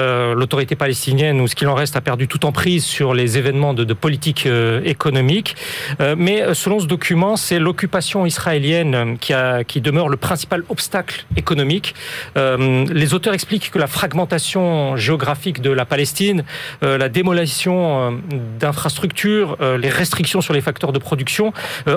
[0.00, 3.74] Euh, l'autorité palestinienne, ou ce qu'il en reste, a perdu toute emprise sur les événements
[3.74, 5.56] de, politique euh, économique.
[6.00, 9.34] Euh, mais selon ce document, c'est l'occupation israélienne qui,
[9.66, 11.94] qui demeure le principal obstacle économique.
[12.36, 16.44] les auteurs expliquent que la fragmentation géographique de la Palestine,
[16.82, 18.20] la démolition
[18.58, 21.52] d'infrastructures, les restrictions sur les facteurs de production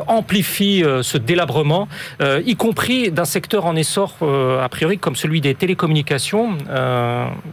[0.07, 1.87] amplifient ce délabrement,
[2.21, 6.57] y compris d'un secteur en essor a priori comme celui des télécommunications,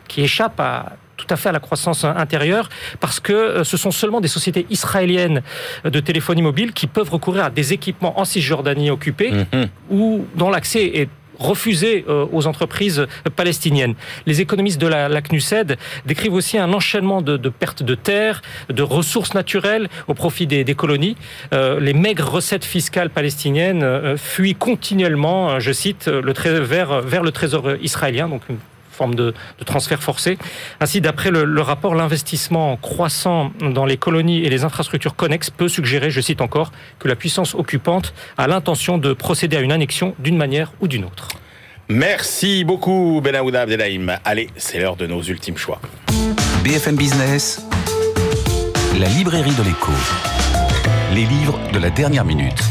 [0.08, 2.68] qui est pas tout à fait à la croissance intérieure
[2.98, 5.42] parce que euh, ce sont seulement des sociétés israéliennes
[5.84, 9.68] de téléphonie mobile qui peuvent recourir à des équipements en Cisjordanie occupée mhm.
[9.90, 13.94] ou dont l'accès est refusé euh, aux entreprises palestiniennes.
[14.26, 19.32] Les économistes de la, CNUSED décrivent aussi un enchaînement de, pertes de terres, de ressources
[19.32, 21.16] naturelles au profit des, colonies.
[21.54, 27.72] Euh, les maigres recettes fiscales palestiniennes fuient continuellement, je cite, le vers, vers le trésor
[27.80, 28.58] israélien, donc une
[29.00, 29.32] forme de,
[29.64, 30.36] transfert forcé.
[30.78, 36.10] Ainsi, d'après le, rapport, l'investissement croissant dans les colonies et les infrastructures connexes peut suggérer,
[36.10, 40.36] je cite encore, que la puissance occupante a l'intention de procéder à une annexion d'une
[40.36, 41.28] manière ou d'une autre.
[41.88, 44.18] Merci beaucoup, Benaouda Abdelhaim.
[44.22, 45.80] Allez, c'est l'heure de nos ultimes choix.
[46.62, 47.64] BFM Business,
[49.00, 49.92] la librairie de l'écho.
[51.14, 52.62] Les livres de la dernière minute.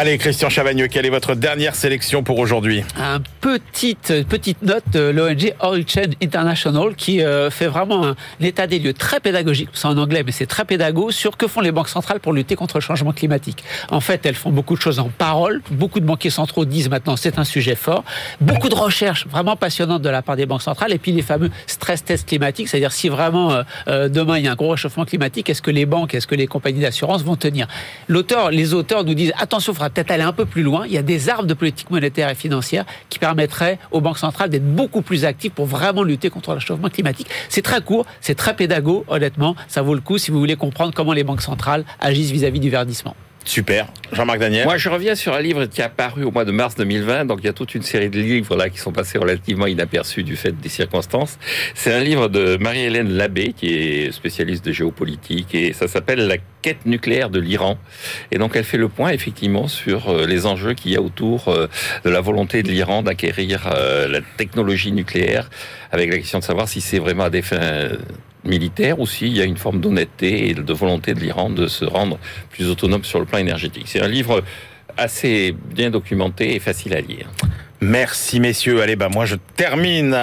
[0.00, 5.00] Allez, Christian Chavagneux, quelle est votre dernière sélection pour aujourd'hui Un petite petite note de
[5.00, 9.98] l'ONG Origin International qui euh, fait vraiment un, état des lieux très pédagogique, c'est en
[9.98, 12.80] anglais, mais c'est très pédago sur que font les banques centrales pour lutter contre le
[12.80, 13.62] changement climatique.
[13.90, 15.60] En fait, elles font beaucoup de choses en parole.
[15.70, 18.02] Beaucoup de banquiers centraux disent maintenant c'est un sujet fort.
[18.40, 21.50] Beaucoup de recherches vraiment passionnantes de la part des banques centrales et puis les fameux
[21.66, 25.04] stress tests climatiques, c'est-à-dire si vraiment euh, euh, demain il y a un gros réchauffement
[25.04, 27.66] climatique, est-ce que les banques, est-ce que les compagnies d'assurance vont tenir?
[28.08, 30.86] Les auteurs nous disent attention, faudra peut-être aller un peu plus loin.
[30.86, 34.50] Il y a des arbres de politique monétaire et financière qui permettraient aux banques centrales
[34.50, 37.28] d'être beaucoup plus actives pour vraiment lutter contre le réchauffement climatique.
[37.48, 39.56] C'est très court, c'est très pédago, honnêtement.
[39.68, 42.70] Ça vaut le coup si vous voulez comprendre comment les banques centrales agissent vis-à-vis du
[42.70, 43.14] verdissement.
[43.44, 43.86] Super.
[44.12, 44.64] Jean-Marc Daniel.
[44.64, 47.24] Moi, je reviens sur un livre qui est apparu au mois de mars 2020.
[47.24, 50.24] Donc, il y a toute une série de livres là qui sont passés relativement inaperçus
[50.24, 51.38] du fait des circonstances.
[51.74, 56.36] C'est un livre de Marie-Hélène Labbé, qui est spécialiste de géopolitique, et ça s'appelle La
[56.62, 57.78] quête nucléaire de l'Iran.
[58.30, 61.48] Et donc, elle fait le point effectivement sur euh, les enjeux qu'il y a autour
[61.48, 61.66] euh,
[62.04, 65.48] de la volonté de l'Iran d'acquérir euh, la technologie nucléaire,
[65.92, 67.88] avec la question de savoir si c'est vraiment à des fins
[68.44, 71.84] militaire aussi, il y a une forme d'honnêteté et de volonté de l'Iran de se
[71.84, 72.18] rendre
[72.50, 73.84] plus autonome sur le plan énergétique.
[73.86, 74.42] C'est un livre
[74.96, 77.28] assez bien documenté et facile à lire.
[77.82, 78.82] Merci messieurs.
[78.82, 80.14] Allez, bah moi je termine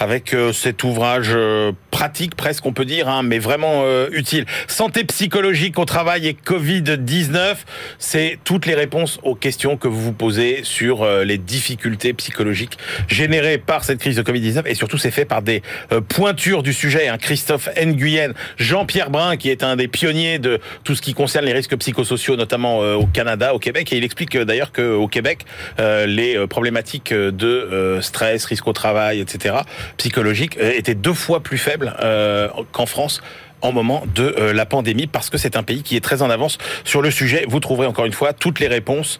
[0.00, 4.44] avec euh, cet ouvrage euh, pratique presque on peut dire, hein, mais vraiment euh, utile.
[4.66, 7.58] Santé psychologique au travail et Covid-19,
[8.00, 12.76] c'est toutes les réponses aux questions que vous vous posez sur les difficultés psychologiques
[13.06, 15.62] générées par cette crise de Covid-19 et surtout c'est fait par des
[16.08, 17.06] pointures du sujet.
[17.06, 17.18] Hein.
[17.18, 21.52] Christophe Nguyen, Jean-Pierre Brun qui est un des pionniers de tout ce qui concerne les
[21.52, 25.44] risques psychosociaux, notamment au Canada, au Québec, et il explique d'ailleurs qu'au Québec
[25.78, 29.56] les problématiques de euh, stress, risque au travail, etc.,
[29.96, 33.22] psychologique, euh, était deux fois plus faible euh, qu'en France
[33.62, 36.58] en moment de la pandémie parce que c'est un pays qui est très en avance
[36.84, 37.46] sur le sujet.
[37.48, 39.18] Vous trouverez encore une fois toutes les réponses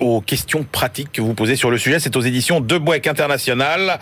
[0.00, 2.00] aux questions pratiques que vous posez sur le sujet.
[2.00, 4.00] C'est aux éditions de Boeck International.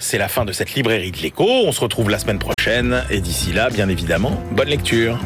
[0.00, 1.46] C'est la fin de cette librairie de l'écho.
[1.46, 5.16] On se retrouve la semaine prochaine et d'ici là, bien évidemment, bonne lecture.